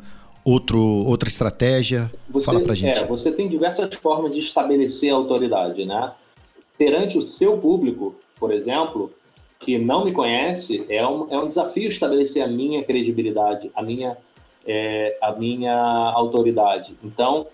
[0.51, 2.11] outro, outra estratégia?
[2.29, 2.99] Você, Fala pra gente.
[2.99, 6.13] É, você tem diversas formas de estabelecer a autoridade, né?
[6.77, 9.13] Perante o seu público, por exemplo,
[9.59, 14.17] que não me conhece, é um, é um desafio estabelecer a minha credibilidade, a minha,
[14.67, 15.77] é, a minha
[16.15, 16.97] autoridade.
[17.03, 17.47] Então,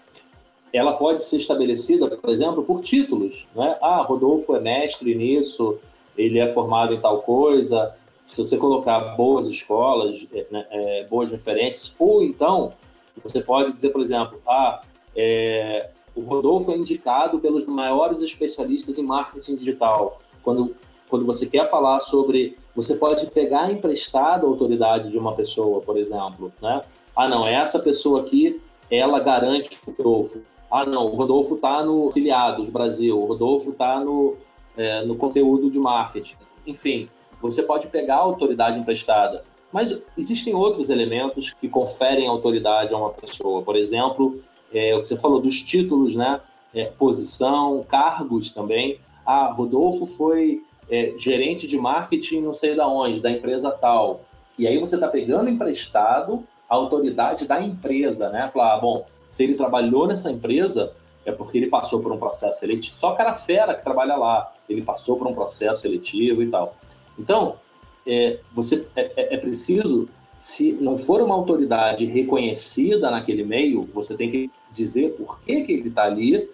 [0.73, 3.49] ela pode ser estabelecida, por exemplo, por títulos.
[3.55, 3.77] Né?
[3.81, 5.79] Ah, Rodolfo é mestre nisso,
[6.17, 7.95] ele é formado em tal coisa,
[8.29, 12.73] se você colocar boas escolas, é, né, é, boas referências, ou então
[13.23, 14.83] você pode dizer, por exemplo, ah,
[15.17, 20.21] é, o Rodolfo é indicado pelos maiores especialistas em marketing digital.
[20.43, 20.75] Quando,
[21.09, 25.97] quando você quer falar sobre, você pode pegar emprestado a autoridade de uma pessoa, por
[25.97, 26.83] exemplo, né?
[27.17, 28.61] Ah, não, essa pessoa aqui,
[28.91, 30.43] ela garante o Rodolfo.
[30.71, 34.37] Ah, não, o Rodolfo está no Filiados Brasil, o Rodolfo está no,
[34.77, 36.37] é, no conteúdo de marketing.
[36.67, 37.09] Enfim,
[37.41, 39.45] você pode pegar a autoridade emprestada,
[39.75, 43.61] mas existem outros elementos que conferem autoridade a uma pessoa.
[43.61, 44.41] Por exemplo,
[44.73, 46.41] é, o que você falou dos títulos, né?
[46.73, 49.01] É, posição, cargos também.
[49.27, 54.25] Ah, Rodolfo foi é, gerente de marketing não sei da onde, da empresa tal.
[54.57, 58.49] E aí você está pegando emprestado a autoridade da empresa, né?
[58.53, 60.93] Falar, ah, bom, se ele trabalhou nessa empresa,
[61.27, 62.97] é porque ele passou por um processo seletivo.
[62.97, 66.77] Só cara fera que trabalha lá, ele passou por um processo seletivo e tal.
[67.19, 67.57] Então,
[68.07, 74.17] é, você é, é, é preciso, se não for uma autoridade reconhecida naquele meio, você
[74.17, 76.49] tem que dizer por que, que ele está ali,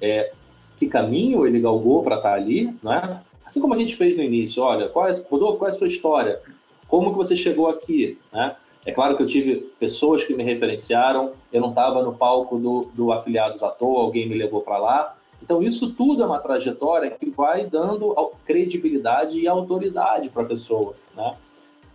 [0.00, 0.32] é,
[0.76, 3.20] que caminho ele galgou para estar tá ali, né?
[3.44, 5.86] Assim como a gente fez no início, olha, qual é, Rodolfo, qual é a sua
[5.86, 6.40] história?
[6.88, 8.56] Como que você chegou aqui, né?
[8.86, 12.88] É claro que eu tive pessoas que me referenciaram, eu não estava no palco do,
[12.94, 15.16] do Afiliados à toa, alguém me levou para lá.
[15.44, 18.14] Então, isso tudo é uma trajetória que vai dando
[18.46, 20.94] credibilidade e autoridade para a pessoa.
[21.14, 21.34] Né?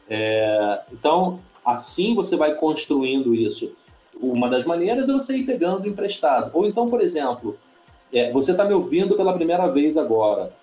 [0.07, 3.75] É, então, assim você vai construindo isso.
[4.21, 6.51] Uma das maneiras é você ir pegando emprestado.
[6.53, 7.57] Ou então, por exemplo,
[8.13, 10.53] é, você está me ouvindo pela primeira vez agora.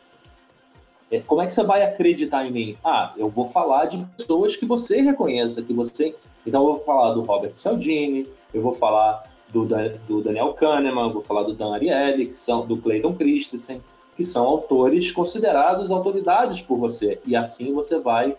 [1.11, 2.79] É, como é que você vai acreditar em mim?
[2.85, 6.15] Ah, eu vou falar de pessoas que você reconheça, que você.
[6.47, 9.67] Então eu vou falar do Robert Cialdini, eu vou falar do,
[10.09, 13.81] do Daniel Kahneman, vou falar do Dan Ariely, que são do Clayton Christensen,
[14.17, 17.21] que são autores considerados autoridades por você.
[17.27, 18.37] E assim você vai.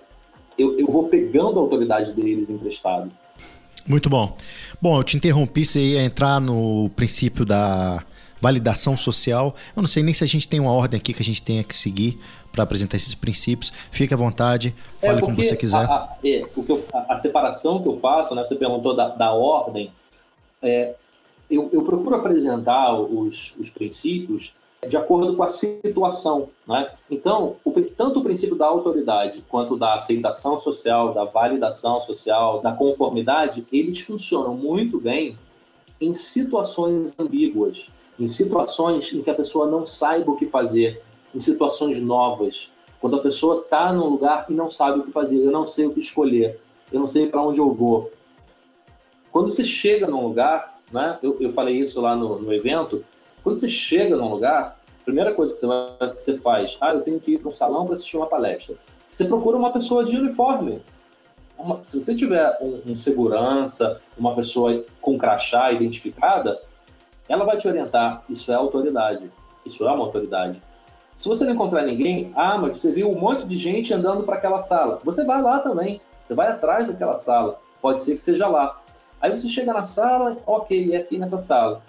[0.57, 3.11] Eu, eu vou pegando a autoridade deles emprestado.
[3.87, 4.35] Muito bom.
[4.81, 8.03] Bom, eu te interrompi, você ia entrar no princípio da
[8.41, 9.55] validação social.
[9.75, 11.63] Eu não sei nem se a gente tem uma ordem aqui que a gente tenha
[11.63, 12.19] que seguir,
[12.57, 13.71] para apresentar esses princípios.
[13.91, 15.77] Fique à vontade, é, fale é como você quiser.
[15.77, 16.43] A, a, é,
[16.93, 19.91] a, a, separação que eu faço, né, você perguntou da, da ordem,
[20.67, 20.95] é,
[21.49, 24.53] eu, eu, procuro apresentar os, os princípios
[24.87, 26.49] de acordo com a situação.
[26.67, 26.91] Né?
[27.09, 32.71] Então, o, tanto o princípio da autoridade quanto da aceitação social, da validação social, da
[32.71, 35.37] conformidade, eles funcionam muito bem
[35.99, 37.89] em situações ambíguas,
[38.19, 41.01] em situações em que a pessoa não saiba o que fazer,
[41.33, 42.69] em situações novas.
[42.99, 45.85] Quando a pessoa está num lugar e não sabe o que fazer, eu não sei
[45.85, 46.59] o que escolher,
[46.91, 48.11] eu não sei para onde eu vou.
[49.37, 53.05] Quando você chega num lugar, né, eu, eu falei isso lá no, no evento,
[53.43, 56.95] quando você chega num lugar, a primeira coisa que você, vai, que você faz, ah,
[56.95, 58.75] eu tenho que ir para um salão para assistir uma palestra.
[59.05, 60.81] Você procura uma pessoa de uniforme.
[61.55, 66.59] Uma, se você tiver um, um, segurança, uma pessoa com crachá identificada,
[67.29, 68.23] ela vai te orientar.
[68.27, 69.31] Isso é autoridade.
[69.63, 70.59] Isso é uma autoridade.
[71.15, 74.37] Se você não encontrar ninguém, ah, mas você viu um monte de gente andando para
[74.37, 74.99] aquela sala.
[75.03, 76.01] Você vai lá também.
[76.25, 77.59] Você vai atrás daquela sala.
[77.79, 78.81] Pode ser que seja lá.
[79.21, 81.81] Aí você chega na sala, ok, é aqui nessa sala.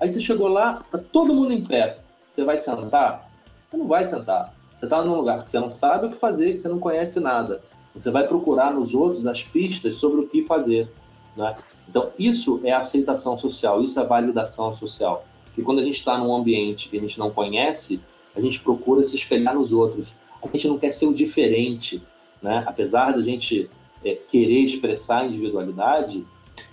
[0.00, 1.98] Aí você chegou lá, tá todo mundo em pé.
[2.28, 3.30] Você vai sentar?
[3.70, 4.54] Você não vai sentar.
[4.74, 7.18] Você está num lugar que você não sabe o que fazer, que você não conhece
[7.18, 7.62] nada.
[7.94, 10.92] Você vai procurar nos outros as pistas sobre o que fazer.
[11.34, 11.56] Né?
[11.88, 15.24] Então, isso é aceitação social, isso é validação social.
[15.54, 18.00] Que quando a gente está num ambiente que a gente não conhece,
[18.34, 20.14] a gente procura se espelhar nos outros.
[20.42, 22.02] A gente não quer ser o diferente,
[22.42, 22.62] né?
[22.66, 23.70] Apesar da gente
[24.04, 26.26] é, querer expressar a individualidade,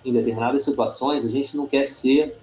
[0.04, 2.38] em determinadas situações a gente não quer ser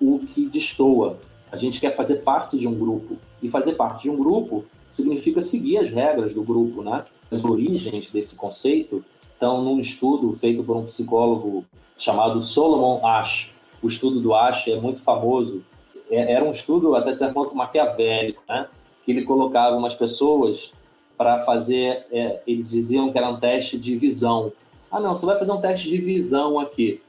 [0.00, 1.18] o que destoa.
[1.50, 3.16] A gente quer fazer parte de um grupo.
[3.42, 7.04] E fazer parte de um grupo significa seguir as regras do grupo, né?
[7.30, 11.64] As origens desse conceito estão num estudo feito por um psicólogo
[11.96, 13.52] chamado Solomon Ash.
[13.82, 15.62] O estudo do Ash é muito famoso
[16.12, 18.68] é, era um estudo até certo ponto maquiavélico, né?
[19.04, 20.72] Que ele colocava umas pessoas
[21.16, 24.52] para fazer, é, eles diziam que era um teste de visão.
[24.92, 27.00] Ah, não, você vai fazer um teste de visão aqui.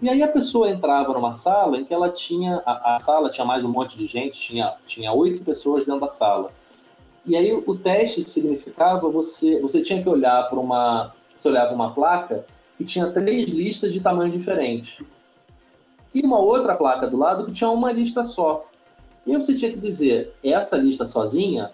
[0.00, 3.44] E aí a pessoa entrava numa sala em que ela tinha, a, a sala tinha
[3.44, 6.52] mais um monte de gente, tinha, tinha oito pessoas dentro da sala.
[7.26, 11.92] E aí o teste significava você, você tinha que olhar para uma, você olhava uma
[11.92, 12.46] placa
[12.76, 15.04] que tinha três listas de tamanho diferente
[16.14, 18.64] e uma outra placa do lado que tinha uma lista só.
[19.26, 21.72] E você tinha que dizer, essa lista sozinha,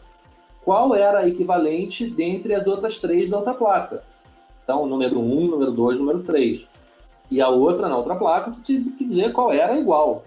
[0.65, 4.03] qual era a equivalente dentre as outras três da outra placa.
[4.65, 6.67] Então, número 1, um, número 2, número 3.
[7.31, 10.25] E a outra, na outra placa, você tinha que dizer qual era igual.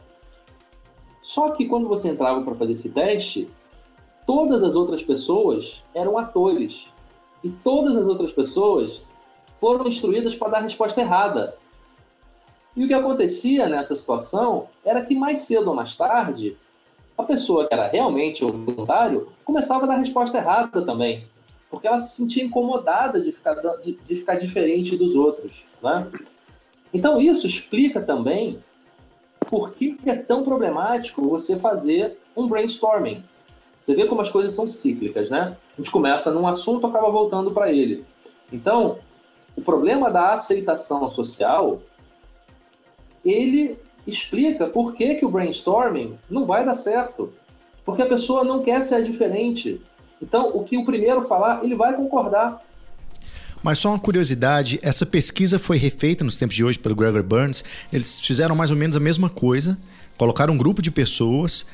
[1.21, 3.49] Só que quando você entrava para fazer esse teste,
[4.25, 6.87] todas as outras pessoas eram atores.
[7.43, 9.03] E todas as outras pessoas
[9.59, 11.57] foram instruídas para dar a resposta errada.
[12.75, 16.55] E o que acontecia nessa situação era que mais cedo ou mais tarde,
[17.17, 21.27] a pessoa que era realmente o voluntário começava a dar a resposta errada também,
[21.69, 25.63] porque ela se sentia incomodada de ficar, de, de ficar diferente dos outros.
[25.81, 26.07] Né?
[26.93, 28.63] Então, isso explica também
[29.49, 33.23] por que é tão problemático você fazer um brainstorming.
[33.79, 35.55] Você vê como as coisas são cíclicas, né?
[35.77, 38.03] A gente começa num assunto acaba voltando para ele.
[38.51, 38.99] Então,
[39.55, 41.81] o problema da aceitação social
[43.23, 47.33] ele explica por que, que o brainstorming não vai dar certo.
[47.83, 49.81] Porque a pessoa não quer ser diferente.
[50.21, 52.61] Então, o que o primeiro falar, ele vai concordar.
[53.61, 57.63] Mas só uma curiosidade, essa pesquisa foi refeita nos tempos de hoje pelo Gregor Burns.
[57.91, 59.77] Eles fizeram mais ou menos a mesma coisa,
[60.17, 61.65] colocaram um grupo de pessoas,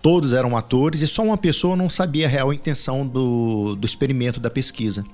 [0.00, 4.38] todos eram atores e só uma pessoa não sabia a real intenção do, do experimento
[4.38, 5.04] da pesquisa.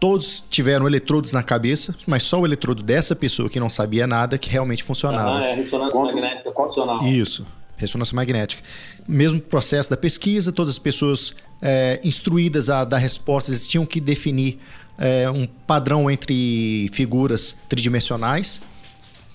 [0.00, 4.38] Todos tiveram eletrodos na cabeça, mas só o eletrodo dessa pessoa que não sabia nada
[4.38, 5.38] que realmente funcionava.
[5.38, 7.02] Ah, é ressonância magnética funcional.
[7.02, 7.44] Isso,
[7.78, 8.62] ressonância magnética.
[9.06, 14.58] Mesmo processo da pesquisa, todas as pessoas é, instruídas a dar respostas tinham que definir
[14.98, 18.60] é, um padrão entre figuras tridimensionais.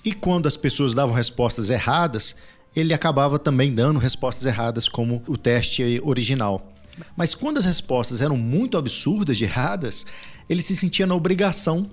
[0.05, 2.35] E quando as pessoas davam respostas erradas,
[2.75, 6.73] ele acabava também dando respostas erradas, como o teste original.
[7.15, 10.05] Mas quando as respostas eram muito absurdas de erradas,
[10.49, 11.89] ele se sentia na obrigação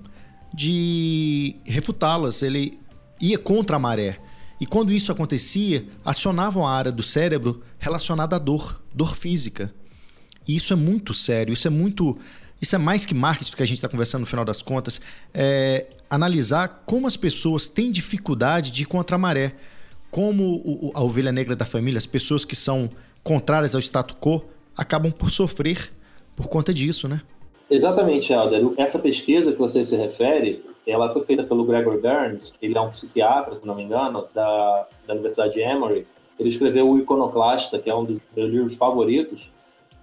[0.52, 2.42] de refutá-las.
[2.42, 2.78] Ele
[3.20, 4.18] ia contra a maré.
[4.60, 9.72] E quando isso acontecia, acionavam a área do cérebro relacionada à dor, dor física.
[10.46, 12.18] E isso é muito sério, isso é muito.
[12.60, 15.00] Isso é mais que marketing que a gente está conversando no final das contas.
[15.32, 19.54] É analisar como as pessoas têm dificuldade de ir contra a maré.
[20.10, 22.90] Como a ovelha negra da família, as pessoas que são
[23.22, 24.44] contrárias ao status quo,
[24.76, 25.90] acabam por sofrer
[26.34, 27.22] por conta disso, né?
[27.70, 28.60] Exatamente, Helder.
[28.76, 32.90] Essa pesquisa que você se refere, ela foi feita pelo Gregor Burns, ele é um
[32.90, 36.06] psiquiatra, se não me engano, da, da Universidade de Emory.
[36.38, 39.50] Ele escreveu O Iconoclasta, que é um dos meus livros favoritos,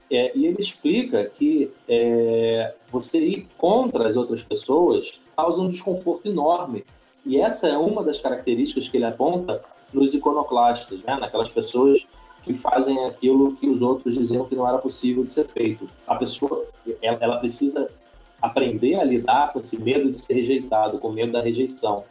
[0.10, 6.28] é, e ele explica que é, você ir contra as outras pessoas causa um desconforto
[6.28, 6.86] enorme.
[7.26, 9.62] E essa é uma das características que ele aponta
[9.94, 11.18] nos iconoclastas, né?
[11.20, 12.08] naquelas pessoas
[12.44, 15.90] que fazem aquilo que os outros diziam que não era possível de ser feito.
[16.08, 16.66] A pessoa,
[17.02, 17.92] ela, ela precisa
[18.42, 22.04] aprender a lidar com esse medo de ser rejeitado, com medo da rejeição,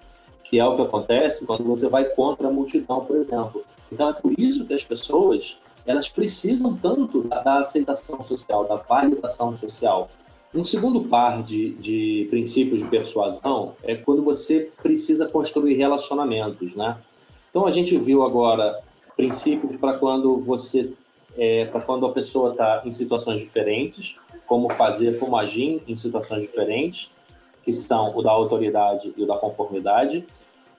[0.43, 3.65] que é o que acontece quando você vai contra a multidão, por exemplo.
[3.91, 8.77] Então é por isso que as pessoas elas precisam tanto da, da aceitação social, da
[8.77, 10.11] validação social.
[10.53, 16.97] Um segundo par de, de princípios de persuasão é quando você precisa construir relacionamentos, né?
[17.51, 18.81] Então a gente viu agora
[19.17, 20.93] princípios para quando você
[21.39, 24.17] é, para quando a pessoa está em situações diferentes,
[24.47, 27.11] como fazer, como agir em situações diferentes,
[27.63, 30.25] que são o da autoridade e o da conformidade.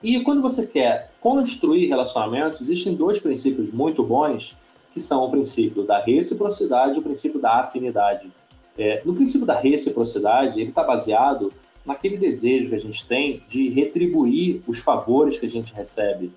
[0.02, 4.56] E quando você quer construir relacionamentos, existem dois princípios muito bons,
[4.92, 8.32] que são o princípio da reciprocidade e o princípio da afinidade.
[8.76, 11.52] É, no princípio da reciprocidade, ele está baseado
[11.84, 16.32] naquele desejo que a gente tem de retribuir os favores que a gente recebe.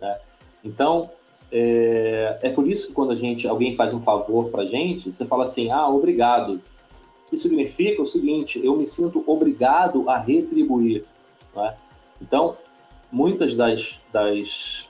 [0.00, 0.18] Né?
[0.64, 1.10] Então,
[1.50, 5.24] é, é, por isso que quando a gente, alguém faz um favor para gente, você
[5.24, 6.60] fala assim, ah, obrigado.
[7.32, 11.04] Isso significa o seguinte, eu me sinto obrigado a retribuir.
[11.54, 11.74] Né?
[12.20, 12.56] Então,
[13.10, 14.88] muitas das, das,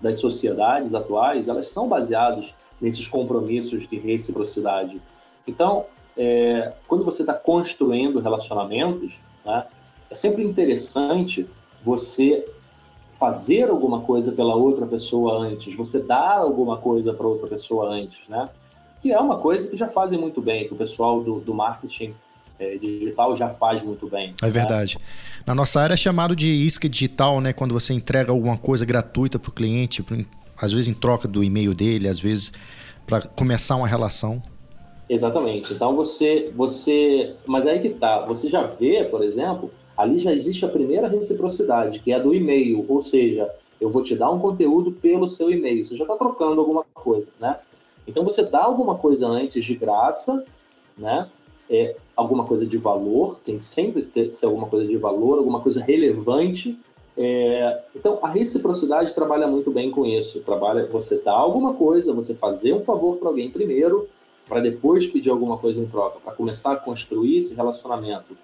[0.00, 5.00] das sociedades atuais, elas são baseadas nesses compromissos de reciprocidade.
[5.46, 5.86] Então,
[6.16, 9.66] é, quando você está construindo relacionamentos, né,
[10.10, 11.48] é sempre interessante
[11.82, 12.46] você
[13.18, 18.28] fazer alguma coisa pela outra pessoa antes, você dar alguma coisa para outra pessoa antes,
[18.28, 18.48] né?
[19.00, 22.14] Que é uma coisa que já fazem muito bem, que o pessoal do, do marketing
[22.58, 24.34] é, digital já faz muito bem.
[24.42, 24.96] É verdade.
[24.98, 25.04] Né?
[25.46, 27.52] Na nossa área é chamado de isca digital, né?
[27.52, 30.04] Quando você entrega alguma coisa gratuita para o cliente,
[30.56, 32.52] às vezes em troca do e-mail dele, às vezes
[33.06, 34.42] para começar uma relação.
[35.08, 35.72] Exatamente.
[35.72, 38.24] Então você, você, mas aí que tá.
[38.26, 42.84] Você já vê, por exemplo, ali já existe a primeira reciprocidade, que é do e-mail,
[42.88, 45.84] ou seja, eu vou te dar um conteúdo pelo seu e-mail.
[45.84, 47.58] Você já está trocando alguma coisa, né?
[48.06, 50.44] Então você dá alguma coisa antes de graça,
[50.96, 51.28] né?
[51.68, 55.60] É alguma coisa de valor, tem que sempre ter, ser alguma coisa de valor, alguma
[55.60, 56.78] coisa relevante.
[57.16, 60.40] É, então a reciprocidade trabalha muito bem com isso.
[60.40, 64.08] Trabalha você dar alguma coisa, você fazer um favor para alguém primeiro,
[64.46, 68.36] para depois pedir alguma coisa em troca, para começar a construir esse relacionamento.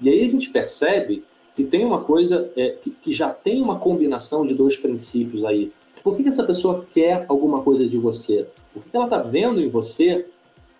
[0.00, 1.24] E aí a gente percebe
[1.54, 5.72] que tem uma coisa é, que, que, já tem uma combinação de dois princípios aí.
[6.02, 8.46] Por que, que essa pessoa quer alguma coisa de você?
[8.74, 10.26] O que, que ela está vendo em você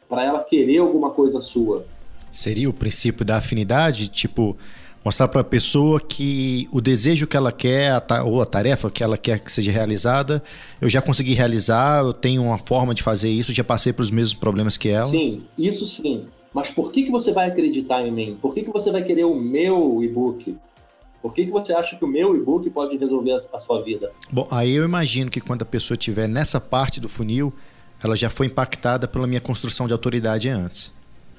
[0.09, 1.87] para ela querer alguma coisa sua?
[2.33, 4.57] Seria o princípio da afinidade, tipo
[5.05, 9.19] mostrar para a pessoa que o desejo que ela quer ou a tarefa que ela
[9.19, 10.43] quer que seja realizada,
[10.81, 14.39] eu já consegui realizar, eu tenho uma forma de fazer isso, já passei pelos mesmos
[14.39, 15.07] problemas que ela.
[15.07, 16.25] Sim, isso sim.
[16.55, 18.39] Mas por que, que você vai acreditar em mim?
[18.41, 20.57] Por que, que você vai querer o meu e-book?
[21.21, 24.13] Por que, que você acha que o meu e-book pode resolver a, a sua vida?
[24.31, 27.53] Bom, aí eu imagino que quando a pessoa estiver nessa parte do funil,
[28.03, 30.93] ela já foi impactada pela minha construção de autoridade antes.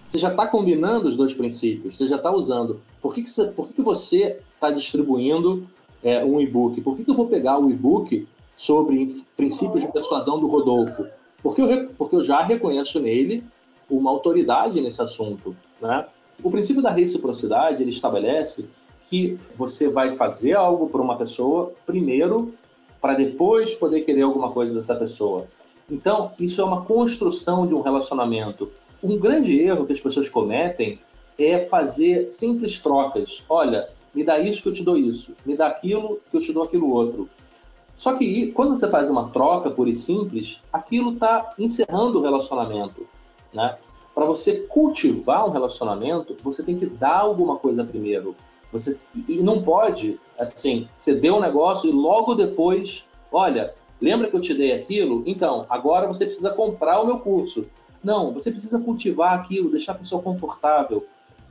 [0.05, 2.81] Você já está combinando os dois princípios, você já está usando.
[3.01, 5.65] Por que, que você por que que você está distribuindo
[6.03, 6.81] é, um e-book?
[6.81, 11.05] Por que, que eu vou pegar o e-book sobre princípios de persuasão do Rodolfo?
[11.41, 13.43] Porque eu, porque eu já reconheço nele
[13.89, 15.55] uma autoridade nesse assunto.
[15.81, 16.05] Né?
[16.43, 18.69] O princípio da reciprocidade ele estabelece
[19.09, 22.53] que você vai fazer algo para uma pessoa primeiro
[22.99, 25.47] para depois poder querer alguma coisa dessa pessoa.
[25.89, 28.71] Então, isso é uma construção de um relacionamento.
[29.03, 30.99] Um grande erro que as pessoas cometem
[31.37, 33.43] é fazer simples trocas.
[33.47, 36.51] Olha, me dá isso que eu te dou isso, me dá aquilo que eu te
[36.51, 37.29] dou aquilo outro.
[37.95, 43.07] Só que quando você faz uma troca pura e simples, aquilo está encerrando o relacionamento.
[43.55, 43.77] Né?
[44.13, 48.35] Para você cultivar um relacionamento, você tem que dar alguma coisa primeiro.
[48.71, 54.35] Você e não pode assim, você deu um negócio e logo depois, olha, lembra que
[54.35, 55.23] eu te dei aquilo?
[55.25, 57.67] Então, agora você precisa comprar o meu curso.
[58.03, 61.05] Não, você precisa cultivar aquilo, deixar a pessoa confortável,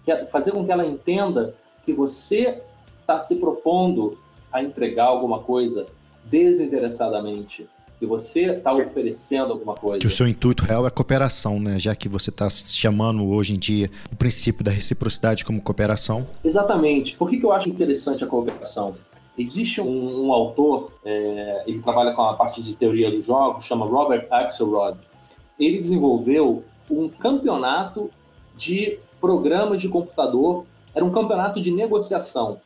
[0.06, 2.62] é fazer com que ela entenda que você
[3.00, 4.18] está se propondo
[4.52, 5.86] a entregar alguma coisa
[6.24, 7.68] desinteressadamente,
[7.98, 10.00] que você está oferecendo alguma coisa.
[10.00, 11.78] Que o seu intuito real é cooperação, né?
[11.78, 16.26] Já que você está chamando hoje em dia o princípio da reciprocidade como cooperação.
[16.44, 17.16] Exatamente.
[17.16, 18.96] Por que, que eu acho interessante a cooperação?
[19.36, 23.84] Existe um, um autor, é, ele trabalha com a parte de teoria dos jogos, chama
[23.84, 24.98] Robert Axelrod.
[25.58, 28.10] Ele desenvolveu um campeonato
[28.56, 32.60] de programas de computador, era um campeonato de negociação.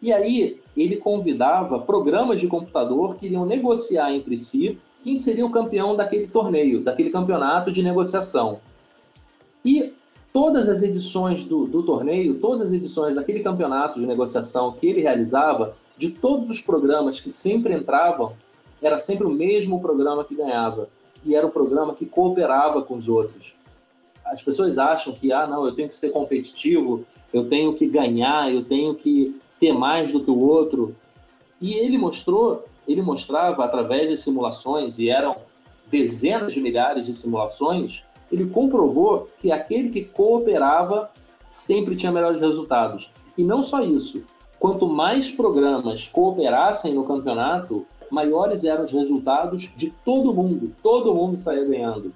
[0.00, 5.50] E aí ele convidava programas de computador que iriam negociar entre si quem seria o
[5.50, 8.60] campeão daquele torneio, daquele campeonato de negociação.
[9.64, 9.92] E
[10.32, 15.00] todas as edições do, do torneio, todas as edições daquele campeonato de negociação que ele
[15.00, 18.32] realizava, de todos os programas que sempre entravam,
[18.80, 20.88] era sempre o mesmo programa que ganhava.
[21.24, 23.54] E era o programa que cooperava com os outros.
[24.24, 28.52] As pessoas acham que, ah, não, eu tenho que ser competitivo, eu tenho que ganhar,
[28.52, 30.96] eu tenho que ter mais do que o outro.
[31.60, 35.36] E ele mostrou, ele mostrava através de simulações, e eram
[35.88, 38.02] dezenas de milhares de simulações,
[38.32, 41.12] ele comprovou que aquele que cooperava
[41.48, 43.12] sempre tinha melhores resultados.
[43.38, 44.24] E não só isso,
[44.58, 50.74] quanto mais programas cooperassem no campeonato, maiores eram os resultados de todo mundo.
[50.82, 52.12] Todo mundo saía ganhando.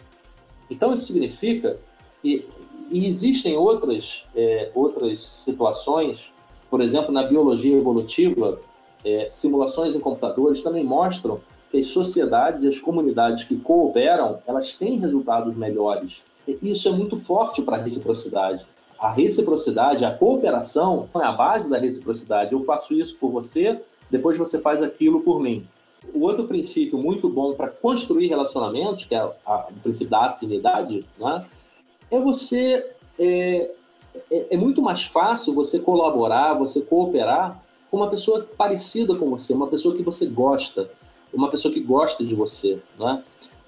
[0.68, 1.78] Então isso significa
[2.20, 2.44] que
[2.90, 6.32] e existem outras, é, outras situações
[6.70, 8.60] por exemplo, na biologia evolutiva,
[9.04, 11.40] é, simulações em computadores também mostram
[11.70, 16.22] que as sociedades e as comunidades que cooperam, elas têm resultados melhores.
[16.46, 18.64] E isso é muito forte para a reciprocidade.
[18.98, 22.52] A reciprocidade, a cooperação é a base da reciprocidade.
[22.52, 25.66] Eu faço isso por você, depois você faz aquilo por mim.
[26.14, 31.04] O outro princípio muito bom para construir relacionamentos, que é a, o princípio da afinidade,
[31.18, 31.44] né,
[32.10, 33.70] é você é,
[34.30, 37.60] é, é muito mais fácil você colaborar, você cooperar
[37.90, 40.90] com uma pessoa parecida com você, uma pessoa que você gosta,
[41.32, 43.22] uma pessoa que gosta de você, né?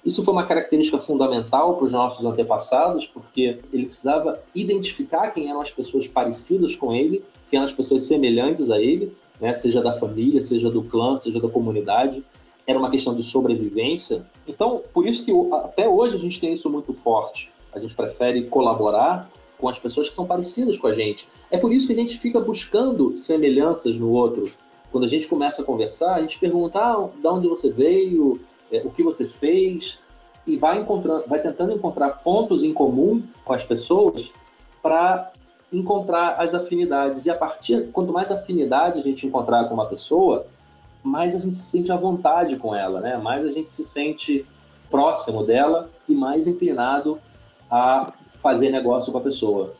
[0.05, 5.59] Isso foi uma característica fundamental para os nossos antepassados, porque ele precisava identificar quem eram
[5.59, 9.53] as pessoas parecidas com ele, quem eram as pessoas semelhantes a ele, né?
[9.53, 12.23] seja da família, seja do clã, seja da comunidade.
[12.65, 14.25] Era uma questão de sobrevivência.
[14.47, 17.51] Então, por isso que até hoje a gente tem isso muito forte.
[17.73, 19.29] A gente prefere colaborar
[19.59, 21.27] com as pessoas que são parecidas com a gente.
[21.51, 24.51] É por isso que a gente fica buscando semelhanças no outro.
[24.91, 28.39] Quando a gente começa a conversar, a gente pergunta ah, de onde você veio,
[28.71, 29.99] é, o que você fez,
[30.47, 34.31] e vai, encontrando, vai tentando encontrar pontos em comum com as pessoas
[34.81, 35.31] para
[35.71, 37.25] encontrar as afinidades.
[37.25, 40.47] E a partir, quanto mais afinidade a gente encontrar com uma pessoa,
[41.03, 43.17] mais a gente se sente à vontade com ela, né?
[43.17, 44.45] Mais a gente se sente
[44.89, 47.19] próximo dela e mais inclinado
[47.69, 48.11] a
[48.41, 49.75] fazer negócio com a pessoa.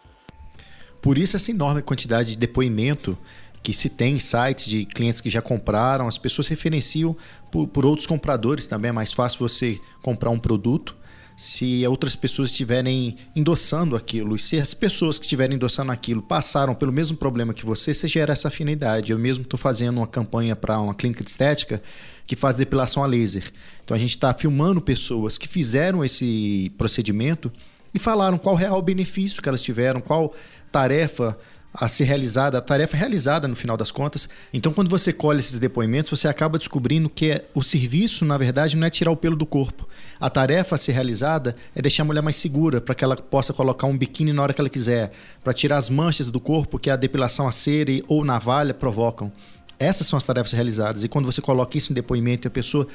[1.01, 3.18] Por isso essa enorme quantidade de depoimento
[3.62, 7.16] que se tem em sites de clientes que já compraram, as pessoas referenciam
[7.51, 8.89] por, por outros compradores também.
[8.89, 10.95] É mais fácil você comprar um produto
[11.36, 14.36] se outras pessoas estiverem endossando aquilo.
[14.36, 18.10] E se as pessoas que estiverem endossando aquilo passaram pelo mesmo problema que você, você
[18.10, 19.14] gera essa afinidade.
[19.14, 21.82] Eu mesmo estou fazendo uma campanha para uma clínica de estética
[22.28, 23.53] que faz depilação a laser.
[23.84, 27.49] Então a gente está filmando pessoas que fizeram esse procedimento
[27.94, 30.34] e falaram qual real benefício que elas tiveram, qual
[30.72, 31.38] tarefa
[31.74, 34.28] a ser realizada, a tarefa realizada no final das contas.
[34.52, 38.76] Então, quando você colhe esses depoimentos, você acaba descobrindo que é, o serviço, na verdade,
[38.76, 39.88] não é tirar o pelo do corpo.
[40.20, 43.54] A tarefa a ser realizada é deixar a mulher mais segura, para que ela possa
[43.54, 45.12] colocar um biquíni na hora que ela quiser,
[45.44, 49.32] para tirar as manchas do corpo que a depilação a cera ou navalha provocam.
[49.78, 51.04] Essas são as tarefas realizadas.
[51.04, 52.88] E quando você coloca isso em depoimento e a pessoa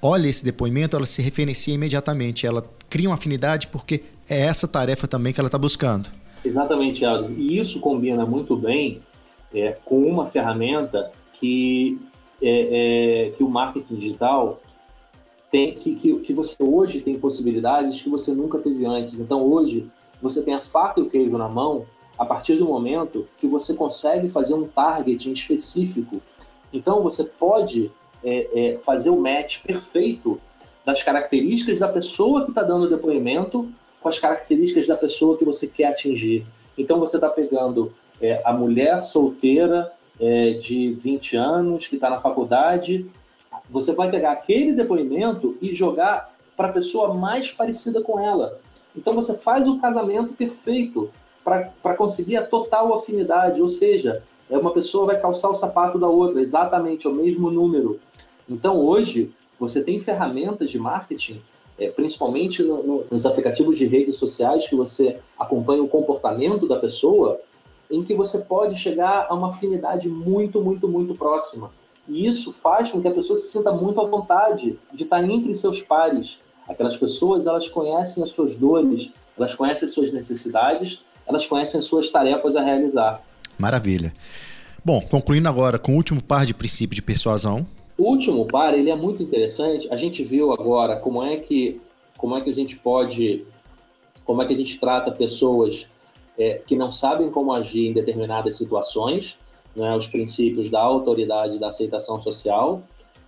[0.00, 2.46] olha esse depoimento, ela se referencia imediatamente.
[2.46, 6.08] Ela cria uma afinidade porque é essa tarefa também que ela está buscando.
[6.44, 7.32] Exatamente, Aldo.
[7.32, 9.00] E isso combina muito bem
[9.52, 11.98] é, com uma ferramenta que,
[12.42, 14.60] é, é, que o marketing digital
[15.50, 19.18] tem, que, que, que você hoje tem possibilidades que você nunca teve antes.
[19.18, 19.88] Então hoje
[20.20, 21.86] você tem a faca e o queijo na mão
[22.18, 26.20] a partir do momento que você consegue fazer um targeting específico.
[26.72, 27.90] Então você pode
[28.22, 30.40] é, é, fazer o match perfeito
[30.84, 33.68] das características da pessoa que está dando o depoimento
[34.08, 36.46] com as características da pessoa que você quer atingir.
[36.76, 42.18] Então você está pegando é, a mulher solteira é, de 20 anos que está na
[42.18, 43.06] faculdade,
[43.68, 48.58] você vai pegar aquele depoimento e jogar para a pessoa mais parecida com ela.
[48.96, 51.10] Então você faz o casamento perfeito
[51.44, 56.08] para conseguir a total afinidade, ou seja, é uma pessoa vai calçar o sapato da
[56.08, 58.00] outra, exatamente o mesmo número.
[58.48, 61.42] Então hoje você tem ferramentas de marketing,
[61.78, 66.78] é, principalmente no, no, nos aplicativos de redes sociais que você acompanha o comportamento da
[66.78, 67.40] pessoa,
[67.90, 71.70] em que você pode chegar a uma afinidade muito, muito, muito próxima.
[72.06, 75.54] E isso faz com que a pessoa se sinta muito à vontade de estar entre
[75.54, 76.38] seus pares.
[76.68, 81.84] Aquelas pessoas, elas conhecem as suas dores, elas conhecem as suas necessidades, elas conhecem as
[81.84, 83.22] suas tarefas a realizar.
[83.58, 84.12] Maravilha.
[84.84, 87.66] Bom, concluindo agora com o último par de princípios de persuasão.
[87.98, 89.88] O último par, ele é muito interessante.
[89.90, 91.80] A gente viu agora como é que
[92.16, 93.46] como é que a gente pode
[94.24, 95.86] como é que a gente trata pessoas
[96.38, 99.36] é, que não sabem como agir em determinadas situações,
[99.74, 102.82] né, os princípios da autoridade da aceitação social,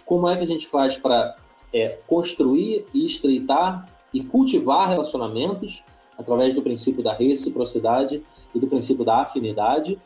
[0.04, 1.36] como é que a gente faz para
[1.72, 5.82] é, construir e estreitar e cultivar relacionamentos
[6.18, 8.22] através do princípio da reciprocidade
[8.54, 9.98] e do princípio da afinidade.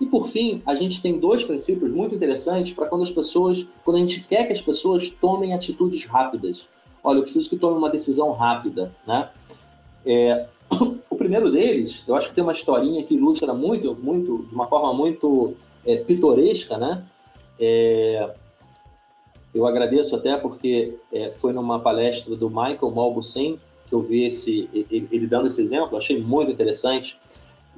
[0.00, 3.96] E por fim, a gente tem dois princípios muito interessantes para quando as pessoas, quando
[3.96, 6.68] a gente quer que as pessoas tomem atitudes rápidas.
[7.02, 9.30] Olha, eu preciso que tome uma decisão rápida, né?
[10.06, 10.46] É,
[11.10, 14.66] o primeiro deles, eu acho que tem uma historinha que ilustra muito, muito, de uma
[14.66, 17.00] forma muito é, pitoresca, né?
[17.58, 18.34] É,
[19.52, 24.68] eu agradeço até porque é, foi numa palestra do Michael Malbucin que eu vi esse,
[24.72, 27.18] ele, ele dando esse exemplo, achei muito interessante.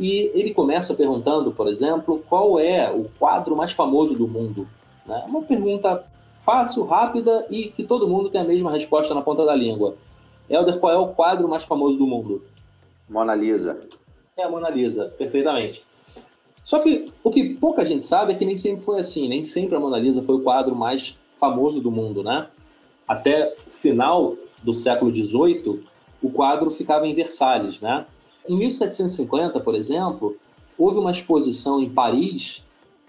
[0.01, 4.66] E ele começa perguntando, por exemplo, qual é o quadro mais famoso do mundo?
[5.05, 5.22] Né?
[5.28, 6.03] Uma pergunta
[6.42, 9.96] fácil, rápida e que todo mundo tem a mesma resposta na ponta da língua.
[10.48, 12.42] Helder, qual é o quadro mais famoso do mundo?
[13.11, 13.78] Mona Lisa.
[14.38, 15.84] É a Mona Lisa, perfeitamente.
[16.64, 19.76] Só que o que pouca gente sabe é que nem sempre foi assim, nem sempre
[19.76, 22.46] a Mona Lisa foi o quadro mais famoso do mundo, né?
[23.07, 25.84] Até o final do século XVIII,
[26.22, 28.07] o quadro ficava em Versalhes, né?
[28.49, 30.36] Em 1750, por exemplo,
[30.78, 32.64] houve uma exposição em Paris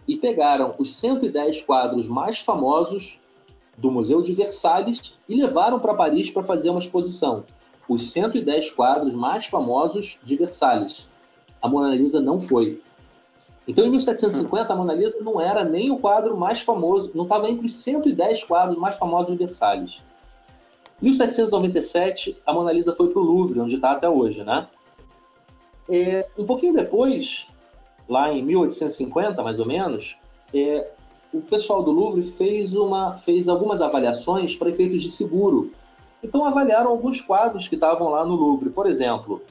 [0.08, 3.20] e pegaram os 110 quadros mais famosos
[3.78, 7.46] do Museu de Versalhes e levaram para Paris para fazer uma exposição.
[7.88, 11.08] Os 110 quadros mais famosos de Versalhes.
[11.62, 12.82] A Mona Lisa não foi.
[13.68, 17.50] Então, em 1750, a Mona Lisa não era nem o quadro mais famoso, não estava
[17.50, 20.02] entre os 110 quadros mais famosos de Versalhes.
[21.02, 24.68] Em 1797, a Mona Lisa foi para o Louvre, onde está até hoje, né?
[25.90, 27.48] É, um pouquinho depois,
[28.08, 30.18] lá em 1850, mais ou menos,
[30.54, 30.90] é,
[31.34, 35.72] o pessoal do Louvre fez, uma, fez algumas avaliações para efeitos de seguro.
[36.24, 38.70] Então, avaliaram alguns quadros que estavam lá no Louvre.
[38.70, 39.42] Por exemplo,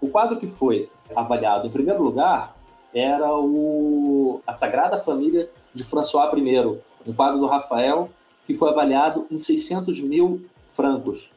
[0.00, 2.56] o quadro que foi avaliado em primeiro lugar
[2.94, 8.08] era o, a Sagrada Família de François I, um quadro do Rafael
[8.46, 11.30] que foi avaliado em 600 mil francos.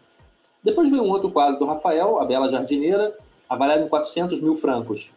[0.63, 3.17] Depois veio um outro quadro do Rafael, a Bela Jardineira,
[3.51, 5.11] avaliado em 400 mil francos.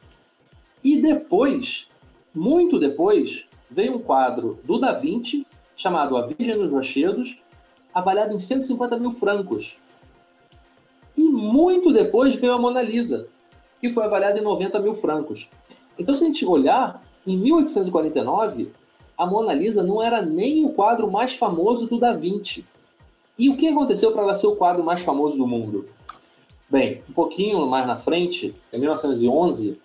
[0.82, 1.86] E depois,
[2.34, 7.40] muito depois, veio um quadro do Da Vinci, chamado A Virgem dos Rochedos,
[7.94, 9.78] avaliado em 150 mil francos.
[11.16, 13.28] E muito depois veio a Mona Lisa,
[13.80, 15.48] que foi avaliada em 90 mil francos.
[15.96, 18.72] Então, se a gente olhar, em 1849,
[19.16, 22.66] a Mona Lisa não era nem o quadro mais famoso do Da Vinci.
[23.38, 25.88] E o que aconteceu para ela ser o quadro mais famoso do mundo?
[26.70, 29.78] Bem, um pouquinho mais na frente, em 1911,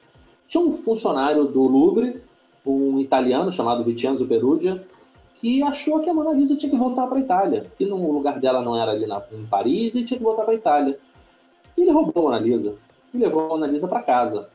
[0.47, 2.21] tinha um funcionário do Louvre,
[2.65, 4.83] um italiano chamado Vitiano Perugia,
[5.35, 8.39] que achou que a Mona Lisa tinha que voltar para a Itália, que no lugar
[8.39, 10.99] dela não era ali na, em Paris e tinha que voltar para a Itália.
[11.77, 12.75] E ele roubou a Mona Lisa
[13.13, 14.49] e levou a Mona Lisa para casa.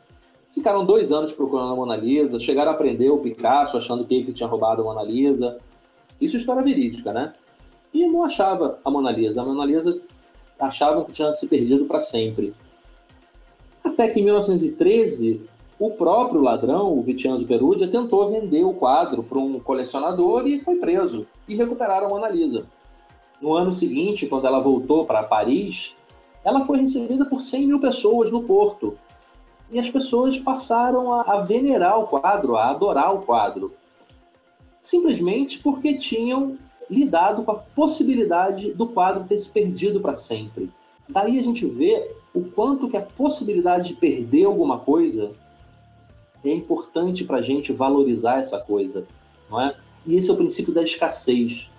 [0.48, 4.32] Ficaram dois anos procurando a Mona Lisa, chegaram a prender o Picasso, achando que ele
[4.32, 5.58] tinha roubado a Mona Lisa.
[6.20, 7.32] Isso é história verídica, né?
[7.92, 9.40] E não achava a Mona Lisa.
[9.40, 10.00] A Mona Lisa
[10.58, 12.54] achavam que tinha se perdido para sempre.
[13.82, 15.42] Até que em 1913,
[15.78, 20.76] o próprio ladrão, o Vitiano Perugia, tentou vender o quadro para um colecionador e foi
[20.76, 21.26] preso.
[21.46, 22.66] E recuperaram a Mona Lisa.
[23.40, 25.94] No ano seguinte, quando ela voltou para Paris,
[26.44, 28.96] ela foi recebida por 100 mil pessoas no porto
[29.70, 33.74] e as pessoas passaram a venerar o quadro, a adorar o quadro.
[34.80, 36.56] Simplesmente porque tinham
[36.90, 40.70] lidado com a possibilidade do quadro ter se perdido para sempre.
[41.08, 45.32] Daí a gente vê o quanto que a possibilidade de perder alguma coisa
[46.44, 49.06] é importante para a gente valorizar essa coisa,
[49.50, 49.74] não é?
[50.06, 51.70] E esse é o princípio da escassez.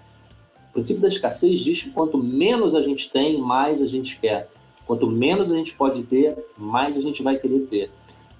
[0.70, 4.50] O princípio da escassez diz que quanto menos a gente tem, mais a gente quer.
[4.86, 7.92] Quanto menos a gente pode ter, mais a gente vai querer ter.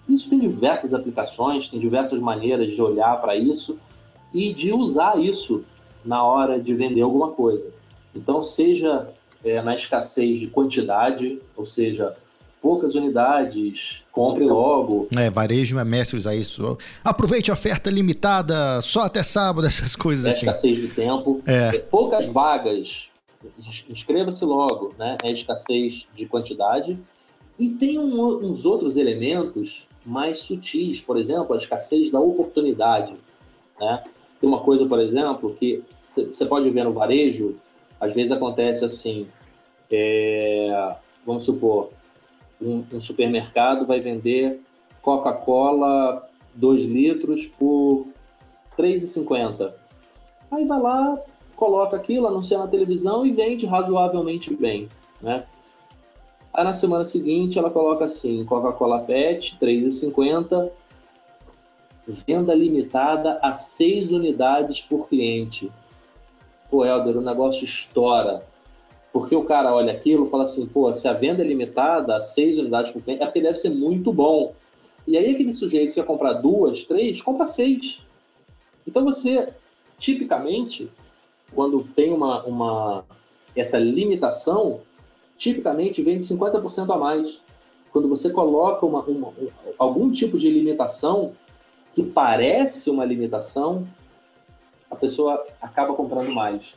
[0.08, 3.78] Isso tem diversas aplicações, tem diversas maneiras de olhar para isso
[4.34, 5.64] e de usar isso
[6.06, 7.70] na hora de vender alguma coisa.
[8.16, 9.08] Então, seja
[9.44, 12.16] é, na escassez de quantidade, ou seja,
[12.62, 15.08] poucas unidades, compre logo.
[15.16, 16.78] É, varejo é mestre usar isso.
[17.04, 20.48] Aproveite a oferta limitada, só até sábado, essas coisas é assim.
[20.48, 21.42] escassez de tempo.
[21.46, 21.76] É.
[21.76, 23.08] É, poucas vagas,
[23.88, 25.18] inscreva-se logo, né?
[25.24, 26.98] É escassez de quantidade.
[27.60, 33.14] E tem um, uns outros elementos mais sutis, por exemplo, a escassez da oportunidade.
[33.80, 34.04] Né?
[34.42, 35.84] Tem uma coisa, por exemplo, que
[36.24, 37.56] você pode ver no varejo,
[38.00, 39.28] às vezes acontece assim,
[39.92, 40.96] é,
[41.26, 41.90] vamos supor,
[42.62, 44.62] um, um, supermercado vai vender
[45.02, 48.08] Coca-Cola 2 litros por
[48.78, 49.74] R$ 3,50.
[50.52, 51.20] Aí vai lá,
[51.56, 54.88] coloca aquilo, anuncia na televisão e vende razoavelmente bem,
[55.22, 55.46] né?
[56.54, 60.72] Aí na semana seguinte ela coloca assim, Coca-Cola PET, 3,50,
[62.08, 65.70] venda limitada a 6 unidades por cliente.
[66.70, 68.44] Pô, Helder, o negócio estoura.
[69.14, 72.20] Porque o cara olha aquilo e fala assim, pô, se a venda é limitada a
[72.20, 74.54] 6 unidades por cliente, é porque deve ser muito bom.
[75.08, 78.02] E aí aquele sujeito que quer comprar duas, três, compra seis.
[78.88, 79.50] Então você,
[80.00, 80.90] tipicamente,
[81.54, 83.06] quando tem uma, uma
[83.56, 84.82] essa limitação,
[85.38, 87.40] tipicamente vende 50% a mais.
[87.92, 89.32] Quando você coloca uma, uma,
[89.78, 91.34] algum tipo de limitação
[91.94, 93.88] que parece uma limitação,
[94.90, 96.76] a pessoa acaba comprando mais.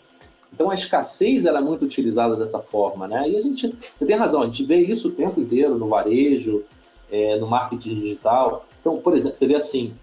[0.52, 3.28] Então a escassez ela é muito utilizada dessa forma, né?
[3.28, 6.64] E a gente, você tem razão, a gente vê isso o tempo inteiro no varejo,
[7.10, 8.66] é, no marketing digital.
[8.80, 9.94] Então, por exemplo, você vê assim,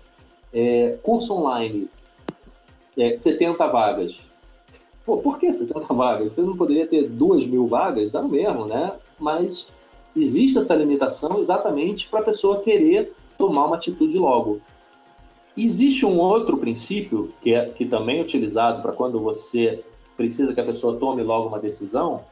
[0.53, 1.89] é, curso online,
[2.97, 4.20] é, 70 vagas.
[5.06, 6.32] Pô, por que 70 vagas?
[6.32, 8.12] Você não poderia ter 2 mil vagas?
[8.12, 8.93] Dá no mesmo, né?
[9.20, 9.68] Mas
[10.16, 14.62] existe essa limitação exatamente para a pessoa querer tomar uma atitude logo.
[15.58, 19.84] Existe um outro princípio que, é, que também é utilizado para quando você
[20.18, 22.24] precisa que a pessoa tome logo uma decisão,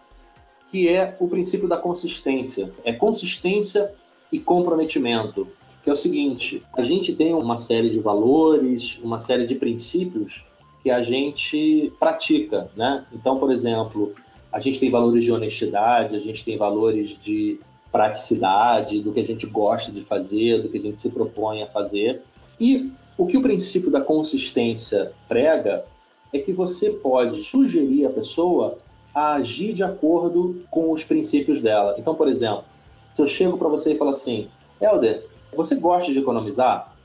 [0.69, 2.71] que é o princípio da consistência.
[2.83, 3.93] É consistência
[4.31, 5.47] e comprometimento.
[5.83, 10.43] Que é o seguinte: a gente tem uma série de valores, uma série de princípios
[10.81, 13.05] que a gente pratica, né?
[13.13, 14.13] Então, por exemplo,
[14.51, 17.59] a gente tem valores de honestidade, a gente tem valores de
[17.91, 21.67] praticidade, do que a gente gosta de fazer, do que a gente se propõe a
[21.67, 22.21] fazer.
[22.59, 25.85] E o que o princípio da consistência prega
[26.31, 28.77] é que você pode sugerir a pessoa
[29.13, 31.95] a agir de acordo com os princípios dela.
[31.97, 32.63] Então, por exemplo,
[33.11, 34.49] se eu chego para você e falo assim,
[34.81, 35.23] Helder,
[35.55, 36.95] você gosta de economizar?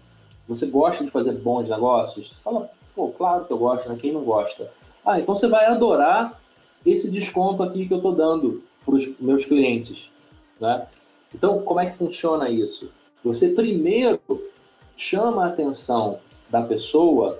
[0.48, 2.32] Você gosta de fazer bons negócios?
[2.42, 3.96] Fala, Pô, claro que eu gosto, né?
[3.96, 4.68] Quem não gosta?
[5.06, 6.36] Ah, então você vai adorar
[6.84, 10.10] esse desconto aqui que eu estou dando para os meus clientes,
[10.60, 10.84] né?
[11.32, 12.90] Então, como é que funciona isso?
[13.22, 14.20] Você primeiro
[14.98, 16.18] chama a atenção
[16.50, 17.38] da pessoa